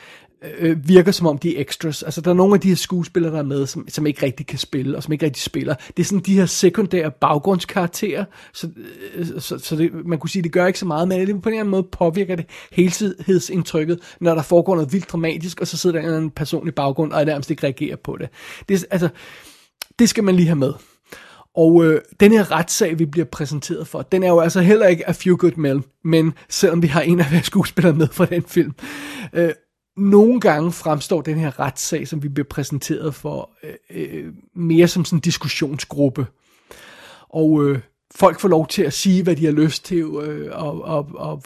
øh, 0.59 0.89
virker 0.89 1.13
som 1.13 1.27
om 1.27 1.39
de 1.39 1.57
er 1.57 1.61
extras. 1.61 2.03
Altså, 2.03 2.21
der 2.21 2.31
er 2.31 2.35
nogle 2.35 2.55
af 2.55 2.61
de 2.61 2.69
her 2.69 2.77
skuespillere, 2.77 3.33
der 3.33 3.39
er 3.39 3.43
med, 3.43 3.67
som, 3.67 3.89
som 3.89 4.07
ikke 4.07 4.27
rigtig 4.27 4.47
kan 4.47 4.59
spille, 4.59 4.97
og 4.97 5.03
som 5.03 5.13
ikke 5.13 5.27
rigtig 5.27 5.43
spiller. 5.43 5.75
Det 5.97 6.03
er 6.03 6.05
sådan 6.05 6.23
de 6.27 6.35
her 6.35 6.47
sekundære 6.47 7.11
baggrundskarakterer, 7.11 8.25
så, 8.53 8.69
øh, 9.15 9.27
så, 9.39 9.59
så 9.59 9.77
det, 9.77 10.07
man 10.07 10.19
kunne 10.19 10.31
sige, 10.31 10.43
det 10.43 10.53
gør 10.53 10.67
ikke 10.67 10.79
så 10.79 10.87
meget, 10.87 11.09
men 11.09 11.21
det 11.21 11.27
på 11.29 11.49
en 11.49 11.53
eller 11.53 11.61
anden 11.61 11.71
måde 11.71 11.83
påvirker 11.93 12.37
det 12.37 12.47
helhedsindtrykket, 12.73 13.99
når 14.21 14.35
der 14.35 14.43
foregår 14.43 14.75
noget 14.75 14.93
vildt 14.93 15.13
dramatisk, 15.13 15.61
og 15.61 15.67
så 15.67 15.77
sidder 15.77 15.95
der 15.95 16.01
en 16.01 16.05
eller 16.05 16.17
anden 16.17 16.31
person 16.31 16.69
i 16.69 16.71
baggrund, 16.71 17.13
og 17.13 17.25
nærmest 17.25 17.51
ikke 17.51 17.63
reagerer 17.63 17.97
på 17.97 18.17
det. 18.17 18.29
det 18.69 18.87
altså, 18.91 19.09
det 19.99 20.09
skal 20.09 20.25
man 20.25 20.37
lige 20.37 20.47
have 20.47 20.57
med. 20.57 20.73
Og 21.57 21.85
øh, 21.85 22.01
den 22.21 22.33
her 22.33 22.53
retssag, 22.53 22.99
vi 22.99 23.07
bliver 23.07 23.25
præsenteret 23.25 23.89
for, 23.89 24.03
den 24.03 24.23
er 24.23 24.29
jo 24.29 24.41
altså 24.41 24.61
heller 24.61 24.87
ikke 24.87 25.09
A 25.09 25.13
Few 25.13 25.37
Good 25.37 25.57
Men, 25.57 25.85
men 26.05 26.33
selvom 26.49 26.83
vi 26.83 26.87
har 26.87 27.01
en 27.01 27.21
af 27.21 27.27
vores 27.33 27.47
skuespillere 27.47 27.95
med 27.95 28.09
fra 28.13 28.25
den 28.25 28.43
film. 28.43 28.75
Øh, 29.33 29.51
nogle 29.99 30.41
gange 30.41 30.73
fremstår 30.73 31.21
den 31.21 31.39
her 31.39 31.61
retssag, 31.61 32.09
som 32.09 32.23
vi 32.23 32.29
bliver 32.29 32.47
præsenteret 32.51 33.15
for, 33.15 33.51
øh, 33.63 33.75
øh, 33.91 34.33
mere 34.55 34.89
som 34.89 35.05
sådan 35.05 35.17
en 35.17 35.21
diskussionsgruppe. 35.21 36.27
Og 37.29 37.65
øh, 37.65 37.79
folk 38.15 38.41
får 38.41 38.49
lov 38.49 38.67
til 38.67 38.83
at 38.83 38.93
sige, 38.93 39.23
hvad 39.23 39.37
de 39.37 39.45
har 39.45 39.53
lyst 39.53 39.85
til, 39.85 39.99
øh, 39.99 40.51
og, 40.53 40.85
og, 40.85 41.09
og 41.15 41.43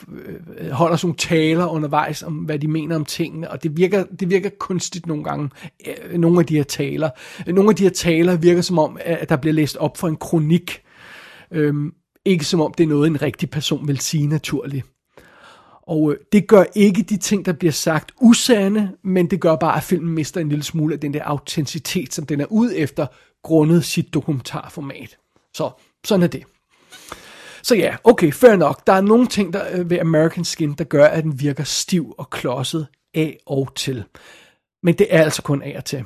øh, 0.58 0.70
holder 0.70 0.96
sådan 0.96 1.06
nogle 1.06 1.16
taler 1.16 1.66
undervejs 1.66 2.22
om, 2.22 2.34
hvad 2.34 2.58
de 2.58 2.68
mener 2.68 2.96
om 2.96 3.04
tingene, 3.04 3.50
og 3.50 3.62
det 3.62 3.76
virker, 3.76 4.04
det 4.20 4.30
virker 4.30 4.50
kunstigt 4.58 5.06
nogle 5.06 5.24
gange, 5.24 5.50
øh, 5.86 6.18
nogle 6.18 6.40
af 6.40 6.46
de 6.46 6.56
her 6.56 6.62
taler. 6.62 7.10
Nogle 7.46 7.70
af 7.70 7.76
de 7.76 7.82
her 7.82 7.90
taler 7.90 8.36
virker 8.36 8.62
som 8.62 8.78
om, 8.78 8.98
at 9.00 9.28
der 9.28 9.36
bliver 9.36 9.54
læst 9.54 9.76
op 9.76 9.96
for 9.96 10.08
en 10.08 10.16
kronik, 10.16 10.82
øh, 11.50 11.74
ikke 12.24 12.44
som 12.44 12.60
om 12.60 12.74
det 12.78 12.84
er 12.84 12.88
noget, 12.88 13.06
en 13.06 13.22
rigtig 13.22 13.50
person 13.50 13.88
vil 13.88 13.98
sige 13.98 14.26
naturligt. 14.26 14.86
Og 15.82 16.12
øh, 16.12 16.18
det 16.32 16.46
gør 16.46 16.64
ikke 16.74 17.02
de 17.02 17.16
ting, 17.16 17.46
der 17.46 17.52
bliver 17.52 17.72
sagt 17.72 18.12
usande, 18.20 18.92
men 19.04 19.30
det 19.30 19.40
gør 19.40 19.56
bare, 19.56 19.76
at 19.76 19.82
filmen 19.82 20.14
mister 20.14 20.40
en 20.40 20.48
lille 20.48 20.64
smule 20.64 20.94
af 20.94 21.00
den 21.00 21.14
der 21.14 21.24
autenticitet, 21.24 22.14
som 22.14 22.26
den 22.26 22.40
er 22.40 22.46
ude 22.46 22.76
efter, 22.76 23.06
grundet 23.42 23.84
sit 23.84 24.14
dokumentarformat. 24.14 25.18
Så 25.54 25.70
sådan 26.04 26.22
er 26.22 26.26
det. 26.26 26.44
Så 27.62 27.74
ja, 27.74 27.96
okay, 28.04 28.32
fair 28.32 28.56
nok. 28.56 28.86
Der 28.86 28.92
er 28.92 29.00
nogle 29.00 29.26
ting 29.26 29.52
der, 29.52 29.78
øh, 29.78 29.90
ved 29.90 29.98
American 29.98 30.44
Skin, 30.44 30.72
der 30.72 30.84
gør, 30.84 31.06
at 31.06 31.24
den 31.24 31.40
virker 31.40 31.64
stiv 31.64 32.14
og 32.18 32.30
klodset 32.30 32.86
af 33.14 33.38
og 33.46 33.74
til. 33.74 34.04
Men 34.82 34.94
det 34.94 35.06
er 35.10 35.22
altså 35.22 35.42
kun 35.42 35.62
af 35.62 35.74
og 35.76 35.84
til. 35.84 36.04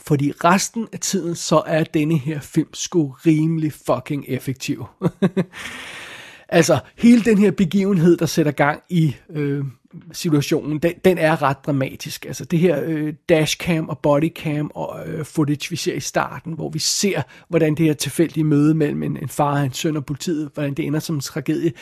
Fordi 0.00 0.32
resten 0.44 0.88
af 0.92 1.00
tiden, 1.00 1.34
så 1.34 1.62
er 1.66 1.84
denne 1.84 2.18
her 2.18 2.40
film 2.40 2.74
sgu 2.74 3.16
rimelig 3.26 3.72
fucking 3.72 4.24
effektiv. 4.28 4.86
Altså, 6.52 6.78
hele 6.96 7.24
den 7.24 7.38
her 7.38 7.50
begivenhed, 7.50 8.16
der 8.16 8.26
sætter 8.26 8.52
gang 8.52 8.82
i 8.88 9.16
øh, 9.30 9.64
situationen, 10.12 10.78
den, 10.78 10.92
den 11.04 11.18
er 11.18 11.42
ret 11.42 11.56
dramatisk. 11.66 12.26
Altså, 12.26 12.44
det 12.44 12.58
her 12.58 12.82
øh, 12.84 13.14
dashcam 13.28 13.88
og 13.88 13.98
bodycam 13.98 14.70
og 14.74 15.08
øh, 15.08 15.24
footage, 15.24 15.70
vi 15.70 15.76
ser 15.76 15.94
i 15.94 16.00
starten, 16.00 16.52
hvor 16.52 16.68
vi 16.68 16.78
ser, 16.78 17.22
hvordan 17.48 17.74
det 17.74 17.86
her 17.86 17.92
tilfældige 17.92 18.44
møde 18.44 18.74
mellem 18.74 19.02
en, 19.02 19.16
en 19.16 19.28
far 19.28 19.58
og 19.58 19.64
en 19.64 19.72
søn 19.72 19.96
og 19.96 20.06
politiet, 20.06 20.50
hvordan 20.54 20.74
det 20.74 20.86
ender 20.86 21.00
som 21.00 21.14
en 21.14 21.20
tragedie, 21.20 21.72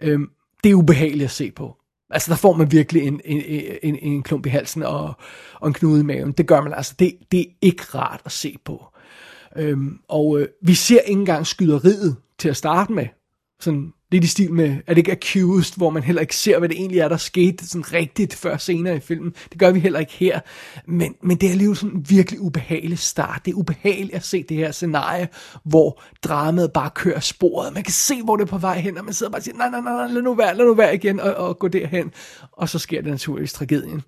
øh, 0.00 0.20
det 0.64 0.70
er 0.70 0.74
ubehageligt 0.74 1.24
at 1.24 1.30
se 1.30 1.50
på. 1.50 1.76
Altså, 2.10 2.30
der 2.30 2.36
får 2.36 2.52
man 2.52 2.72
virkelig 2.72 3.02
en, 3.02 3.20
en, 3.24 3.42
en, 3.82 3.98
en 4.02 4.22
klump 4.22 4.46
i 4.46 4.48
halsen 4.48 4.82
og, 4.82 5.14
og 5.54 5.68
en 5.68 5.74
knude 5.74 6.00
i 6.00 6.04
maven. 6.04 6.32
Det 6.32 6.46
gør 6.46 6.60
man 6.60 6.74
altså. 6.74 6.94
Det, 6.98 7.12
det 7.32 7.40
er 7.40 7.52
ikke 7.62 7.82
rart 7.94 8.20
at 8.24 8.32
se 8.32 8.56
på. 8.64 8.84
Øhm, 9.56 9.98
og 10.08 10.40
øh, 10.40 10.48
vi 10.62 10.74
ser 10.74 11.00
ikke 11.00 11.20
engang 11.20 11.46
skyderiet 11.46 12.16
til 12.38 12.48
at 12.48 12.56
starte 12.56 12.92
med. 12.92 13.06
Sådan 13.60 13.92
lidt 14.10 14.24
i 14.24 14.26
stil 14.26 14.52
med, 14.52 14.76
er 14.86 14.94
det 14.94 14.98
ikke 14.98 15.12
Accused, 15.12 15.76
hvor 15.76 15.90
man 15.90 16.02
heller 16.02 16.20
ikke 16.20 16.36
ser, 16.36 16.58
hvad 16.58 16.68
det 16.68 16.76
egentlig 16.76 16.98
er, 16.98 17.08
der 17.08 17.16
skete 17.16 17.68
sådan 17.68 17.92
rigtigt 17.92 18.34
før 18.34 18.56
senere 18.56 18.96
i 18.96 19.00
filmen. 19.00 19.34
Det 19.50 19.58
gør 19.58 19.70
vi 19.70 19.80
heller 19.80 19.98
ikke 19.98 20.12
her. 20.12 20.40
Men, 20.86 21.14
men 21.22 21.36
det 21.36 21.46
er 21.46 21.50
alligevel 21.50 21.76
sådan 21.76 21.96
en 21.96 22.06
virkelig 22.08 22.40
ubehagelig 22.40 22.98
start. 22.98 23.40
Det 23.44 23.50
er 23.50 23.56
ubehageligt 23.56 24.14
at 24.14 24.24
se 24.24 24.42
det 24.42 24.56
her 24.56 24.72
scenarie, 24.72 25.28
hvor 25.64 26.02
dramaet 26.24 26.72
bare 26.72 26.90
kører 26.94 27.20
sporet. 27.20 27.74
Man 27.74 27.82
kan 27.82 27.92
se, 27.92 28.22
hvor 28.22 28.36
det 28.36 28.42
er 28.42 28.46
på 28.48 28.58
vej 28.58 28.78
hen, 28.78 28.98
og 28.98 29.04
man 29.04 29.14
sidder 29.14 29.32
bare 29.32 29.38
og 29.40 29.44
siger, 29.44 29.56
nej, 29.56 29.70
nej, 29.70 29.80
nej, 29.80 30.06
lad 30.06 30.22
nu 30.22 30.34
være, 30.34 30.56
lad 30.56 30.64
nu 30.66 30.74
være 30.74 30.94
igen, 30.94 31.20
og, 31.20 31.34
og 31.34 31.58
gå 31.58 31.68
derhen. 31.68 32.10
Og 32.52 32.68
så 32.68 32.78
sker 32.78 33.00
det 33.02 33.10
naturligvis 33.10 33.52
tragedien. 33.52 34.02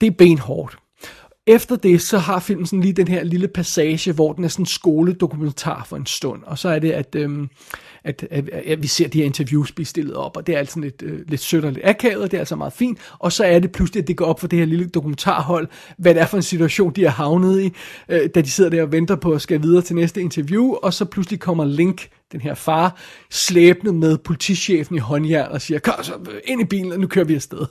Det 0.00 0.06
er 0.06 0.10
benhårdt. 0.10 0.78
efter 1.46 1.76
det, 1.76 2.02
så 2.02 2.18
har 2.18 2.38
filmen 2.38 2.66
sådan 2.66 2.80
lige 2.80 2.92
den 2.92 3.08
her 3.08 3.24
lille 3.24 3.48
passage, 3.48 4.12
hvor 4.12 4.32
den 4.32 4.44
er 4.44 4.48
sådan 4.48 4.62
en 4.62 4.66
skoledokumentar 4.66 5.84
for 5.84 5.96
en 5.96 6.06
stund. 6.06 6.42
Og 6.42 6.58
så 6.58 6.68
er 6.68 6.78
det, 6.78 6.92
at, 6.92 7.14
øhm, 7.14 7.48
at, 8.04 8.26
at, 8.30 8.48
at 8.48 8.82
vi 8.82 8.86
ser 8.86 9.08
de 9.08 9.18
her 9.18 9.24
interviews 9.24 9.72
blive 9.72 9.86
stillet 9.86 10.14
op, 10.14 10.36
og 10.36 10.46
det 10.46 10.54
er 10.54 10.58
altså 10.58 10.80
lidt, 10.80 11.02
øh, 11.02 11.18
lidt 11.28 11.40
sødt 11.40 11.64
og 11.64 11.72
lidt 11.72 11.86
akavet, 11.86 12.22
og 12.22 12.30
det 12.30 12.36
er 12.36 12.40
altså 12.40 12.56
meget 12.56 12.72
fint. 12.72 12.98
Og 13.18 13.32
så 13.32 13.44
er 13.44 13.58
det 13.58 13.72
pludselig, 13.72 14.02
at 14.02 14.08
det 14.08 14.16
går 14.16 14.24
op 14.24 14.40
for 14.40 14.46
det 14.46 14.58
her 14.58 14.66
lille 14.66 14.88
dokumentarhold, 14.88 15.68
hvad 15.98 16.14
det 16.14 16.22
er 16.22 16.26
for 16.26 16.36
en 16.36 16.42
situation, 16.42 16.92
de 16.92 17.04
er 17.04 17.10
havnet 17.10 17.60
i, 17.62 17.72
øh, 18.08 18.30
da 18.34 18.40
de 18.40 18.50
sidder 18.50 18.70
der 18.70 18.82
og 18.82 18.92
venter 18.92 19.16
på 19.16 19.32
at 19.32 19.42
skal 19.42 19.62
videre 19.62 19.82
til 19.82 19.96
næste 19.96 20.20
interview, 20.20 20.74
og 20.74 20.94
så 20.94 21.04
pludselig 21.04 21.40
kommer 21.40 21.64
Link, 21.64 22.08
den 22.32 22.40
her 22.40 22.54
far, 22.54 22.96
slæbende 23.30 23.92
med 23.92 24.18
politichefen 24.18 24.96
i 24.96 24.98
håndjern 24.98 25.52
og 25.52 25.60
siger, 25.60 25.78
kom 25.78 25.94
så 26.02 26.12
ind 26.44 26.60
i 26.60 26.64
bilen, 26.64 26.92
og 26.92 27.00
nu 27.00 27.06
kører 27.06 27.24
vi 27.24 27.34
afsted. 27.34 27.66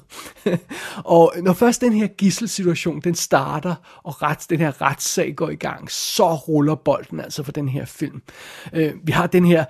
og 1.04 1.34
når 1.42 1.54
først 1.54 1.82
den 1.82 1.94
her 1.94 2.08
gisselsituation, 2.08 3.00
den 3.00 3.16
starter, 3.16 3.76
og 4.04 4.22
rets, 4.22 4.48
den 4.48 4.60
her 4.60 4.82
retssag 4.82 5.36
går 5.36 5.50
i 5.50 5.56
gang, 5.56 5.92
så 5.92 6.36
ruller 6.36 6.76
bolden 6.76 7.20
altså 7.20 7.44
for 7.44 7.52
den 7.52 7.70
her 7.70 7.86
film. 7.86 8.22
Øh, 8.74 8.94
vi 9.04 9.12
har 9.12 9.28
den 9.28 9.46
her 9.46 9.66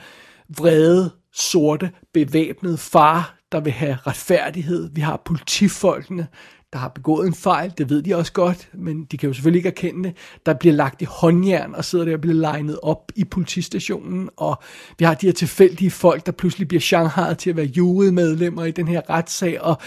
vrede, 0.57 1.12
sorte, 1.33 1.91
bevæbnede 2.13 2.77
far, 2.77 3.39
der 3.51 3.59
vil 3.59 3.71
have 3.71 3.97
retfærdighed. 4.07 4.89
Vi 4.93 5.01
har 5.01 5.21
politifolkene, 5.25 6.27
der 6.73 6.79
har 6.79 6.88
begået 6.88 7.27
en 7.27 7.33
fejl, 7.33 7.73
det 7.77 7.89
ved 7.89 8.01
de 8.01 8.15
også 8.15 8.33
godt, 8.33 8.69
men 8.73 9.05
de 9.05 9.17
kan 9.17 9.27
jo 9.29 9.33
selvfølgelig 9.33 9.59
ikke 9.59 9.69
erkende 9.69 10.09
det. 10.09 10.17
Der 10.45 10.53
bliver 10.53 10.75
lagt 10.75 11.01
i 11.01 11.05
håndjern 11.05 11.75
og 11.75 11.85
sidder 11.85 12.05
der 12.05 12.13
og 12.13 12.21
bliver 12.21 12.35
legnet 12.35 12.79
op 12.83 13.12
i 13.15 13.23
politistationen, 13.23 14.29
og 14.38 14.62
vi 14.97 15.05
har 15.05 15.13
de 15.13 15.25
her 15.25 15.33
tilfældige 15.33 15.91
folk, 15.91 16.25
der 16.25 16.31
pludselig 16.31 16.67
bliver 16.67 16.81
Shanghai 16.81 17.35
til 17.35 17.49
at 17.49 17.55
være 17.55 17.65
jurymedlemmer 17.65 18.65
i 18.65 18.71
den 18.71 18.88
her 18.88 19.01
retssag, 19.09 19.62
og, 19.62 19.77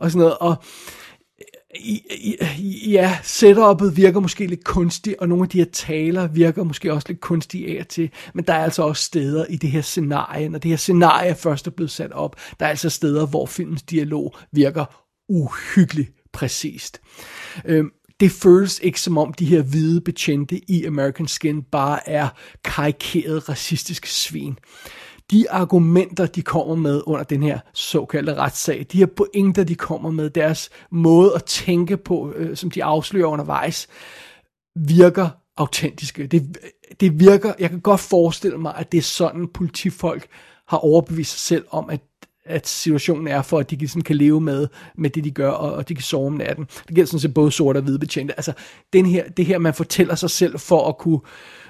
og 0.00 0.10
sådan 0.10 0.18
noget, 0.18 0.38
og 0.38 0.56
ja, 2.86 3.18
setup'et 3.22 3.94
virker 3.94 4.20
måske 4.20 4.46
lidt 4.46 4.64
kunstigt, 4.64 5.16
og 5.18 5.28
nogle 5.28 5.44
af 5.44 5.48
de 5.48 5.58
her 5.58 5.64
taler 5.72 6.26
virker 6.26 6.62
måske 6.62 6.92
også 6.92 7.08
lidt 7.08 7.20
kunstige 7.20 7.76
af 7.76 7.80
og 7.80 7.88
til, 7.88 8.10
men 8.34 8.44
der 8.44 8.54
er 8.54 8.64
altså 8.64 8.82
også 8.82 9.02
steder 9.02 9.44
i 9.44 9.56
det 9.56 9.70
her 9.70 9.80
scenarie, 9.80 10.48
når 10.48 10.58
det 10.58 10.68
her 10.68 10.76
scenarie 10.76 11.34
først 11.34 11.66
er 11.66 11.70
blevet 11.70 11.90
sat 11.90 12.12
op, 12.12 12.36
der 12.60 12.66
er 12.66 12.70
altså 12.70 12.90
steder, 12.90 13.26
hvor 13.26 13.46
filmens 13.46 13.82
dialog 13.82 14.36
virker 14.52 14.84
uhyggeligt 15.28 16.10
præcist. 16.32 17.00
Øhm, 17.64 17.90
det 18.20 18.30
føles 18.30 18.80
ikke 18.82 19.00
som 19.00 19.18
om 19.18 19.32
de 19.32 19.44
her 19.44 19.62
hvide 19.62 20.00
betjente 20.00 20.60
i 20.70 20.84
American 20.84 21.28
Skin 21.28 21.62
bare 21.62 22.08
er 22.08 22.28
karikerede 22.64 23.38
racistiske 23.38 24.08
svin 24.08 24.58
de 25.32 25.50
argumenter, 25.50 26.26
de 26.26 26.42
kommer 26.42 26.74
med 26.74 27.02
under 27.06 27.24
den 27.24 27.42
her 27.42 27.58
såkaldte 27.74 28.34
retssag, 28.34 28.86
de 28.92 28.98
her 28.98 29.06
pointer, 29.06 29.64
de 29.64 29.74
kommer 29.74 30.10
med, 30.10 30.30
deres 30.30 30.70
måde 30.90 31.34
at 31.34 31.44
tænke 31.44 31.96
på, 31.96 32.32
øh, 32.36 32.56
som 32.56 32.70
de 32.70 32.84
afslører 32.84 33.26
undervejs, 33.26 33.88
virker 34.76 35.28
autentiske. 35.56 36.26
Det, 36.26 36.56
det 37.00 37.20
virker, 37.20 37.52
jeg 37.58 37.70
kan 37.70 37.80
godt 37.80 38.00
forestille 38.00 38.58
mig, 38.58 38.74
at 38.76 38.92
det 38.92 38.98
er 38.98 39.02
sådan, 39.02 39.48
politifolk 39.48 40.26
har 40.68 40.78
overbevist 40.78 41.30
sig 41.30 41.40
selv 41.40 41.64
om, 41.70 41.90
at 41.90 42.00
at 42.44 42.68
situationen 42.68 43.28
er 43.28 43.42
for, 43.42 43.58
at 43.58 43.70
de 43.70 43.76
ligesom 43.76 44.02
kan 44.02 44.16
leve 44.16 44.40
med, 44.40 44.68
med 44.94 45.10
det, 45.10 45.24
de 45.24 45.30
gør, 45.30 45.50
og, 45.50 45.72
og 45.72 45.88
de 45.88 45.94
kan 45.94 46.02
sove 46.02 46.26
om 46.26 46.32
natten. 46.32 46.64
Det 46.64 46.94
gælder 46.94 47.06
sådan 47.06 47.20
set 47.20 47.34
både 47.34 47.52
sorte 47.52 47.78
og 47.78 47.82
hvide 47.82 47.98
betjente. 47.98 48.34
Altså, 48.38 48.52
den 48.92 49.06
her, 49.06 49.28
det 49.28 49.46
her, 49.46 49.58
man 49.58 49.74
fortæller 49.74 50.14
sig 50.14 50.30
selv 50.30 50.58
for 50.58 50.88
at 50.88 50.98
kunne 50.98 51.20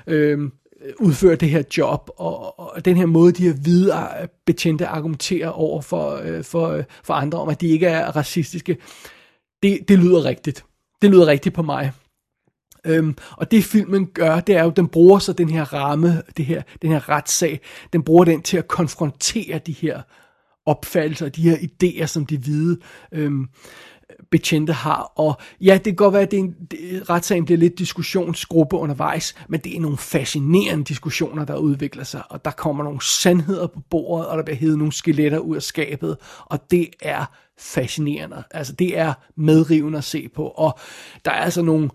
øh, 0.06 0.50
Øh, 0.84 0.92
udføre 0.98 1.36
det 1.36 1.50
her 1.50 1.62
job, 1.78 2.10
og, 2.16 2.60
og 2.60 2.84
den 2.84 2.96
her 2.96 3.06
måde, 3.06 3.32
de 3.32 3.46
her 3.46 3.52
hvide 3.52 3.92
øh, 3.92 4.28
betjente 4.46 4.86
argumenterer 4.86 5.48
over 5.48 5.80
for, 5.80 6.20
øh, 6.24 6.44
for, 6.44 6.68
øh, 6.68 6.84
for 7.04 7.14
andre, 7.14 7.38
om 7.38 7.48
at 7.48 7.60
de 7.60 7.68
ikke 7.68 7.86
er 7.86 8.16
racistiske, 8.16 8.76
det, 9.62 9.88
det 9.88 9.98
lyder 9.98 10.24
rigtigt. 10.24 10.64
Det 11.02 11.10
lyder 11.10 11.26
rigtigt 11.26 11.54
på 11.54 11.62
mig. 11.62 11.92
Øhm, 12.86 13.16
og 13.30 13.50
det 13.50 13.64
filmen 13.64 14.06
gør, 14.06 14.40
det 14.40 14.56
er 14.56 14.64
jo, 14.64 14.70
den 14.70 14.88
bruger 14.88 15.18
så 15.18 15.32
den 15.32 15.50
her 15.50 15.64
ramme, 15.64 16.22
det 16.36 16.46
her, 16.46 16.62
den 16.82 16.90
her 16.90 17.08
retssag, 17.08 17.60
den 17.92 18.02
bruger 18.02 18.24
den 18.24 18.42
til 18.42 18.56
at 18.56 18.68
konfrontere 18.68 19.58
de 19.58 19.72
her 19.72 20.02
opfattelser, 20.66 21.28
de 21.28 21.42
her 21.42 21.56
idéer, 21.56 22.06
som 22.06 22.26
de 22.26 22.38
hvide 22.38 22.78
øhm, 23.12 23.48
betjente 24.30 24.72
har. 24.72 25.12
Og 25.16 25.34
ja, 25.60 25.74
det 25.74 25.84
kan 25.84 25.94
godt 25.94 26.12
være, 26.12 26.22
at 26.22 26.30
det 26.30 26.38
er 26.38 26.42
en, 26.42 26.54
det, 26.70 27.10
retssagen 27.10 27.44
bliver 27.44 27.58
lidt 27.58 27.78
diskussionsgruppe 27.78 28.76
undervejs, 28.76 29.34
men 29.48 29.60
det 29.60 29.76
er 29.76 29.80
nogle 29.80 29.98
fascinerende 29.98 30.84
diskussioner, 30.84 31.44
der 31.44 31.56
udvikler 31.56 32.04
sig, 32.04 32.22
og 32.30 32.44
der 32.44 32.50
kommer 32.50 32.84
nogle 32.84 33.02
sandheder 33.02 33.66
på 33.66 33.80
bordet, 33.90 34.26
og 34.26 34.36
der 34.36 34.44
bliver 34.44 34.56
hævet 34.56 34.78
nogle 34.78 34.92
skeletter 34.92 35.38
ud 35.38 35.56
af 35.56 35.62
skabet, 35.62 36.16
og 36.46 36.70
det 36.70 36.88
er 37.00 37.24
fascinerende. 37.58 38.42
Altså, 38.50 38.72
det 38.72 38.98
er 38.98 39.14
medrivende 39.36 39.98
at 39.98 40.04
se 40.04 40.28
på, 40.34 40.44
og 40.44 40.78
der 41.24 41.30
er 41.30 41.42
altså 41.42 41.62
nogle 41.62 41.90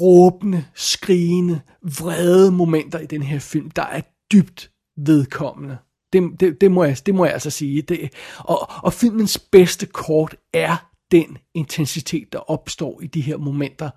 råbende, 0.00 0.64
skrigende, 0.74 1.60
vrede 1.82 2.52
momenter 2.52 2.98
i 2.98 3.06
den 3.06 3.22
her 3.22 3.38
film, 3.38 3.70
der 3.70 3.82
er 3.82 4.00
dybt 4.32 4.70
vedkommende. 4.96 5.78
Det, 6.12 6.40
det, 6.40 6.60
det, 6.60 6.72
må, 6.72 6.84
jeg, 6.84 6.96
det 7.06 7.14
må 7.14 7.24
jeg 7.24 7.34
altså 7.34 7.50
sige. 7.50 7.82
Det, 7.82 8.12
og, 8.38 8.70
og 8.82 8.92
filmens 8.92 9.38
bedste 9.38 9.86
kort 9.86 10.36
er 10.52 10.89
den 11.12 11.38
intensitet, 11.54 12.32
der 12.32 12.50
opstår 12.50 13.00
i 13.02 13.06
de 13.06 13.20
her 13.20 13.36
momenter, 13.36 13.90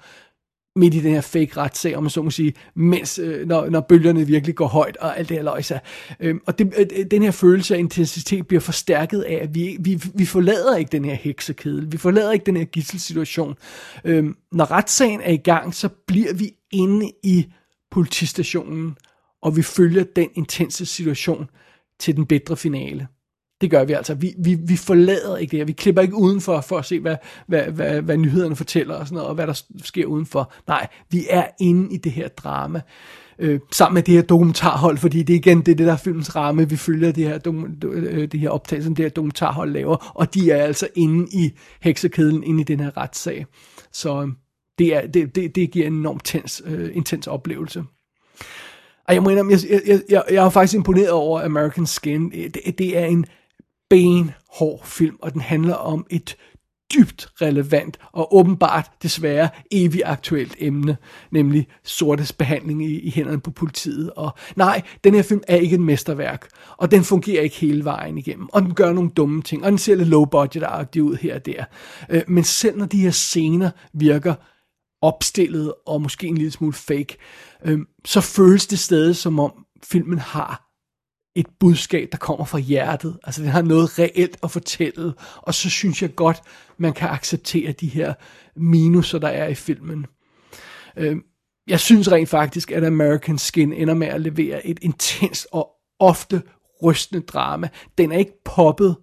midt 0.76 0.94
i 0.94 1.00
den 1.00 1.12
her 1.12 1.22
fake 1.22 1.58
retssag, 1.58 1.96
om 1.96 2.04
man 2.04 2.10
så 2.10 2.22
må 2.22 2.30
sige, 2.30 2.54
mens, 2.76 3.20
øh, 3.20 3.48
når, 3.48 3.70
når 3.70 3.82
bølgerne 3.82 4.28
virkelig 4.28 4.56
går 4.56 4.68
højt, 4.68 4.98
og 4.98 5.20
alt 5.20 5.30
det 5.30 5.38
her 5.38 5.44
løjser. 5.44 5.80
Øhm, 6.20 6.42
og 6.46 6.60
det, 6.60 6.74
øh, 6.78 7.06
den 7.12 7.22
her 7.22 7.32
følelse 7.32 7.76
af 7.76 7.80
intensitet 7.80 8.48
bliver 8.48 8.62
forstærket 8.62 9.22
af, 9.22 9.40
at 9.42 9.56
vi, 9.56 9.78
vi, 9.80 10.02
vi 10.14 10.26
forlader 10.26 10.78
ikke 10.78 10.92
den 10.92 11.06
her 11.06 11.14
heksekedel, 11.14 11.92
vi 11.92 11.98
forlader 11.98 12.32
ikke 12.32 12.46
den 12.46 12.58
her 12.58 12.66
gisselsituation. 12.66 13.56
Øhm, 14.04 14.38
når 14.52 14.72
retssagen 14.72 15.22
er 15.22 15.32
i 15.32 15.38
gang, 15.38 15.76
så 15.76 15.90
bliver 16.08 16.34
vi 16.34 16.52
inde 16.72 17.12
i 17.24 17.46
politistationen, 17.92 18.98
og 19.42 19.58
vi 19.58 19.62
følger 19.62 20.04
den 20.04 20.30
intense 20.34 20.86
situation 20.86 21.50
til 22.00 22.16
den 22.16 22.26
bedre 22.26 22.58
finale. 22.58 23.08
Det 23.64 23.72
gør 23.72 23.84
vi 23.84 23.94
altså. 23.94 24.14
Vi, 24.14 24.34
vi, 24.38 24.58
vi 24.68 24.76
forlader 24.76 25.38
ikke 25.38 25.52
det 25.52 25.60
her. 25.60 25.66
Vi 25.66 25.72
klipper 25.72 26.02
ikke 26.02 26.16
udenfor 26.16 26.62
for 26.62 26.78
at 26.78 26.86
se, 26.86 27.00
hvad, 27.00 27.16
hvad, 27.48 27.64
hvad, 27.64 28.02
hvad 28.02 28.18
nyhederne 28.18 28.56
fortæller 28.56 28.96
og 28.96 29.08
sådan 29.08 29.16
noget, 29.16 29.30
og 29.30 29.36
hvad 29.36 29.48
der 29.48 29.62
sker 29.84 30.06
udenfor. 30.06 30.54
Nej, 30.68 30.88
vi 31.12 31.26
er 31.30 31.46
inde 31.62 31.94
i 31.94 31.98
det 31.98 32.12
her 32.12 32.28
drama. 32.28 32.82
Øh, 33.40 33.60
sammen 33.72 33.94
med 33.94 34.04
det 34.04 34.14
her 34.14 34.22
dokumentarhold, 34.22 34.98
fordi 34.98 35.24
det 35.24 35.34
igen 35.34 35.60
det 35.60 35.72
er 35.72 35.76
det 35.76 35.88
der 35.88 35.94
er 35.94 35.98
filmens 35.98 36.36
ramme, 36.36 36.70
vi 36.70 36.76
følger 36.76 37.12
det 37.12 37.24
her, 37.24 37.64
øh, 37.84 38.28
det 38.32 38.40
her 38.40 38.50
optagelse, 38.50 38.90
det 38.90 39.00
her 39.00 39.10
dokumentarhold 39.10 39.72
laver, 39.72 40.12
og 40.16 40.34
de 40.34 40.52
er 40.52 40.64
altså 40.64 40.88
inde 40.96 41.28
i 41.32 41.52
heksekedlen, 41.82 42.44
inde 42.44 42.62
i 42.62 42.64
den 42.64 42.80
her 42.80 42.98
retssag. 42.98 43.46
Så 43.92 44.22
øh, 44.22 44.28
det, 44.78 44.96
er, 44.96 45.08
det, 45.08 45.36
det, 45.36 45.56
det 45.56 45.72
giver 45.72 45.88
en 45.88 45.94
enormt 45.94 46.26
tens, 46.26 46.62
øh, 46.66 46.90
intens 46.94 47.28
oplevelse. 47.28 47.84
Og 49.08 49.14
jeg 49.14 49.24
må 49.24 49.30
indrømme, 49.30 49.52
jeg, 49.52 49.82
jeg, 49.88 50.02
jeg, 50.10 50.24
jeg 50.32 50.46
er 50.46 50.50
faktisk 50.50 50.76
imponeret 50.76 51.12
over 51.12 51.42
American 51.42 51.86
Skin. 51.86 52.32
Det, 52.32 52.78
det 52.78 52.98
er 52.98 53.06
en 53.06 53.26
benhård 53.94 54.82
film, 54.86 55.16
og 55.22 55.34
den 55.34 55.42
handler 55.42 55.74
om 55.74 56.06
et 56.10 56.36
dybt 56.94 57.30
relevant 57.42 57.98
og 58.12 58.36
åbenbart 58.36 58.92
desværre 59.04 59.50
evigt 59.72 60.04
aktuelt 60.06 60.56
emne, 60.60 60.98
nemlig 61.32 61.68
sortes 61.84 62.34
behandling 62.34 62.86
i, 62.86 63.00
i 63.00 63.10
hænderne 63.10 63.40
på 63.40 63.52
politiet. 63.52 64.12
Og 64.12 64.32
nej, 64.56 64.82
den 65.04 65.16
her 65.16 65.22
film 65.22 65.42
er 65.48 65.56
ikke 65.56 65.74
et 65.74 65.82
mesterværk, 65.82 66.48
og 66.78 66.92
den 66.92 67.04
fungerer 67.04 67.42
ikke 67.42 67.56
hele 67.56 67.84
vejen 67.84 68.18
igennem, 68.18 68.50
og 68.54 68.62
den 68.62 68.74
gør 68.74 68.94
nogle 68.94 69.10
dumme 69.10 69.42
ting, 69.42 69.64
og 69.64 69.72
den 69.72 69.78
ser 69.78 69.96
lidt 69.96 70.10
low 70.10 70.26
budget 70.26 70.96
ud 70.98 71.16
her 71.16 71.36
og 71.36 71.46
der. 71.46 71.64
Øh, 72.10 72.22
men 72.28 72.44
selv 72.44 72.78
når 72.78 72.86
de 72.86 73.02
her 73.02 73.12
scener 73.12 73.70
virker 73.94 74.34
opstillet 75.02 75.74
og 75.86 76.02
måske 76.02 76.28
en 76.28 76.38
lille 76.38 76.52
smule 76.52 76.74
fake, 76.74 77.18
øh, 77.66 77.80
så 78.06 78.22
føles 78.22 78.68
det 78.68 78.80
stadig 78.80 79.16
som 79.16 79.40
om 79.40 79.66
filmen 79.84 80.20
har 80.20 80.73
et 81.36 81.48
budskab, 81.60 82.10
der 82.12 82.18
kommer 82.18 82.46
fra 82.46 82.58
hjertet. 82.58 83.18
Altså, 83.24 83.42
den 83.42 83.50
har 83.50 83.62
noget 83.62 84.00
reelt 84.00 84.38
at 84.44 84.52
fortælle, 84.52 85.14
og 85.38 85.54
så 85.54 85.70
synes 85.70 86.02
jeg 86.02 86.16
godt, 86.16 86.42
man 86.78 86.94
kan 86.94 87.10
acceptere 87.10 87.72
de 87.72 87.88
her 87.88 88.14
minuser, 88.56 89.20
der 89.20 89.28
er 89.28 89.48
i 89.48 89.56
filmen. 89.56 90.06
Øh, 90.98 91.18
jeg 91.68 91.80
synes 91.80 92.12
rent 92.12 92.30
faktisk, 92.30 92.72
at 92.72 92.84
American 92.84 93.38
Skin 93.38 93.74
ender 93.74 93.94
med 93.94 94.08
at 94.08 94.22
levere 94.22 94.68
et 94.68 94.80
intenst 94.82 95.48
og 95.52 95.70
ofte 96.00 96.42
rystende 96.84 97.22
drama. 97.22 97.70
Den 97.98 98.12
er 98.12 98.18
ikke 98.18 98.44
poppet. 98.46 98.96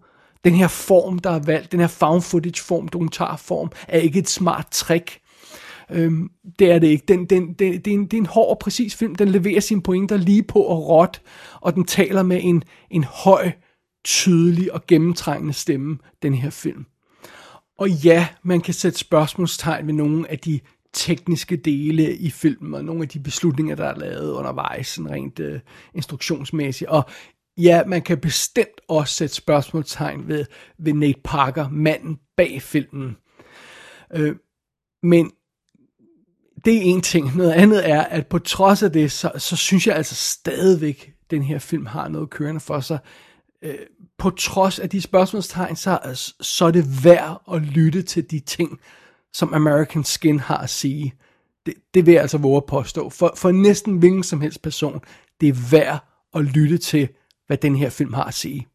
Den 0.45 0.55
her 0.55 0.69
form, 0.69 1.19
der 1.19 1.31
er 1.31 1.38
valgt, 1.38 1.73
den 1.73 1.81
her 1.81 1.87
found 1.87 2.23
footage 2.23 2.62
form, 2.62 2.88
dokumentarform, 2.88 3.73
er 3.88 3.99
ikke 3.99 4.19
et 4.19 4.29
smart 4.29 4.66
trick. 4.71 5.20
Øhm, 5.92 6.31
det 6.59 6.70
er 6.70 6.79
det 6.79 6.87
ikke. 6.87 7.05
Den, 7.09 7.24
den, 7.24 7.53
den, 7.53 7.72
det, 7.72 7.87
er 7.87 7.94
en, 7.94 8.05
det 8.05 8.12
er 8.12 8.18
en 8.18 8.26
hård 8.26 8.50
og 8.50 8.59
præcis 8.59 8.94
film. 8.94 9.14
Den 9.14 9.29
leverer 9.29 9.61
sine 9.61 9.83
pointer 9.83 10.16
lige 10.16 10.42
på 10.42 10.61
og 10.62 10.88
råt, 10.88 11.22
og 11.61 11.74
den 11.74 11.85
taler 11.85 12.22
med 12.22 12.40
en, 12.42 12.62
en 12.90 13.05
høj, 13.05 13.50
tydelig 14.05 14.72
og 14.72 14.87
gennemtrængende 14.87 15.53
stemme, 15.53 15.98
den 16.22 16.35
her 16.35 16.50
film. 16.50 16.87
Og 17.79 17.90
ja, 17.90 18.29
man 18.42 18.61
kan 18.61 18.74
sætte 18.74 18.98
spørgsmålstegn 18.98 19.87
ved 19.87 19.94
nogle 19.94 20.31
af 20.31 20.38
de 20.38 20.61
tekniske 20.92 21.57
dele 21.57 22.16
i 22.16 22.31
filmen, 22.31 22.74
og 22.74 22.85
nogle 22.85 23.03
af 23.03 23.09
de 23.09 23.20
beslutninger, 23.20 23.74
der 23.74 23.85
er 23.85 23.98
lavet 23.98 24.33
undervejs, 24.33 24.87
sådan 24.87 25.11
rent 25.11 25.40
øh, 25.40 25.61
instruktionsmæssigt. 25.94 26.90
Og 26.90 27.05
ja, 27.59 27.85
man 27.87 28.03
kan 28.03 28.18
bestemt 28.18 28.81
også 28.88 29.14
sætte 29.14 29.35
spørgsmålstegn 29.35 30.29
ved, 30.29 30.44
ved 30.79 30.92
Nate 30.92 31.20
Parker, 31.24 31.68
manden 31.68 32.18
bag 32.37 32.62
filmen. 32.62 33.16
Øh, 34.14 34.37
men 35.03 35.31
det 36.64 36.77
er 36.77 36.81
en 36.83 37.01
ting. 37.01 37.37
Noget 37.37 37.53
andet 37.53 37.90
er, 37.90 38.03
at 38.03 38.27
på 38.27 38.38
trods 38.38 38.83
af 38.83 38.92
det, 38.92 39.12
så, 39.12 39.33
så 39.37 39.57
synes 39.57 39.87
jeg 39.87 39.96
altså 39.96 40.14
stadigvæk, 40.14 41.12
den 41.31 41.42
her 41.42 41.59
film 41.59 41.87
har 41.87 42.09
noget 42.09 42.31
kørende 42.31 42.61
for 42.61 42.81
sig. 42.81 42.99
Øh, 43.62 43.75
på 44.18 44.31
trods 44.31 44.79
af 44.79 44.90
de 44.90 45.01
spørgsmålstegn, 45.01 45.77
så, 45.77 45.99
altså, 46.03 46.35
så 46.40 46.64
er 46.64 46.70
det 46.70 47.05
værd 47.05 47.42
at 47.53 47.62
lytte 47.62 48.03
til 48.03 48.31
de 48.31 48.40
ting, 48.40 48.81
som 49.33 49.55
American 49.55 50.05
Skin 50.05 50.40
har 50.40 50.57
at 50.57 50.70
sige. 50.70 51.14
Det, 51.66 51.75
det 51.94 52.07
vil 52.07 52.12
jeg 52.12 52.23
altså 52.23 52.38
våge 52.38 52.57
at 52.57 52.66
påstå. 52.66 53.11
For, 53.11 53.33
for 53.37 53.51
næsten 53.51 53.96
hvilken 53.96 54.23
som 54.23 54.40
helst 54.40 54.62
person, 54.62 55.01
det 55.40 55.49
er 55.49 55.70
værd 55.70 56.05
at 56.35 56.44
lytte 56.44 56.79
til, 56.79 57.09
hvad 57.46 57.57
den 57.57 57.77
her 57.77 57.90
film 57.90 58.12
har 58.12 58.25
at 58.25 58.35
sige. 58.35 58.66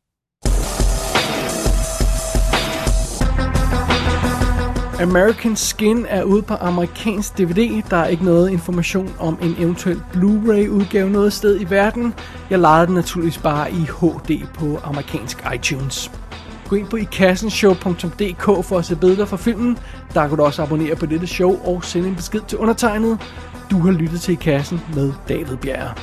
American 4.99 5.55
Skin 5.55 6.05
er 6.09 6.23
ude 6.23 6.41
på 6.41 6.53
amerikansk 6.53 7.37
DVD. 7.37 7.81
Der 7.89 7.97
er 7.97 8.07
ikke 8.07 8.25
noget 8.25 8.49
information 8.49 9.13
om 9.19 9.37
en 9.41 9.55
eventuel 9.59 10.01
Blu-ray 10.13 10.69
udgave 10.69 11.09
noget 11.09 11.33
sted 11.33 11.61
i 11.61 11.69
verden. 11.69 12.13
Jeg 12.49 12.59
lejede 12.59 12.87
den 12.87 12.95
naturligvis 12.95 13.37
bare 13.37 13.71
i 13.71 13.75
HD 13.75 14.45
på 14.53 14.79
amerikansk 14.83 15.45
iTunes. 15.55 16.11
Gå 16.69 16.75
ind 16.75 16.87
på 16.87 16.97
ikassenshow.dk 16.97 18.65
for 18.65 18.77
at 18.77 18.85
se 18.85 18.95
billeder 18.95 19.25
fra 19.25 19.37
filmen. 19.37 19.77
Der 20.13 20.27
kan 20.27 20.37
du 20.37 20.43
også 20.43 20.63
abonnere 20.63 20.95
på 20.95 21.05
dette 21.05 21.27
show 21.27 21.59
og 21.65 21.83
sende 21.83 22.09
en 22.09 22.15
besked 22.15 22.41
til 22.47 22.57
undertegnet. 22.57 23.21
Du 23.71 23.79
har 23.79 23.91
lyttet 23.91 24.21
til 24.21 24.31
I 24.31 24.35
Kassen 24.35 24.81
med 24.95 25.13
David 25.29 25.57
Bjerre. 25.57 25.93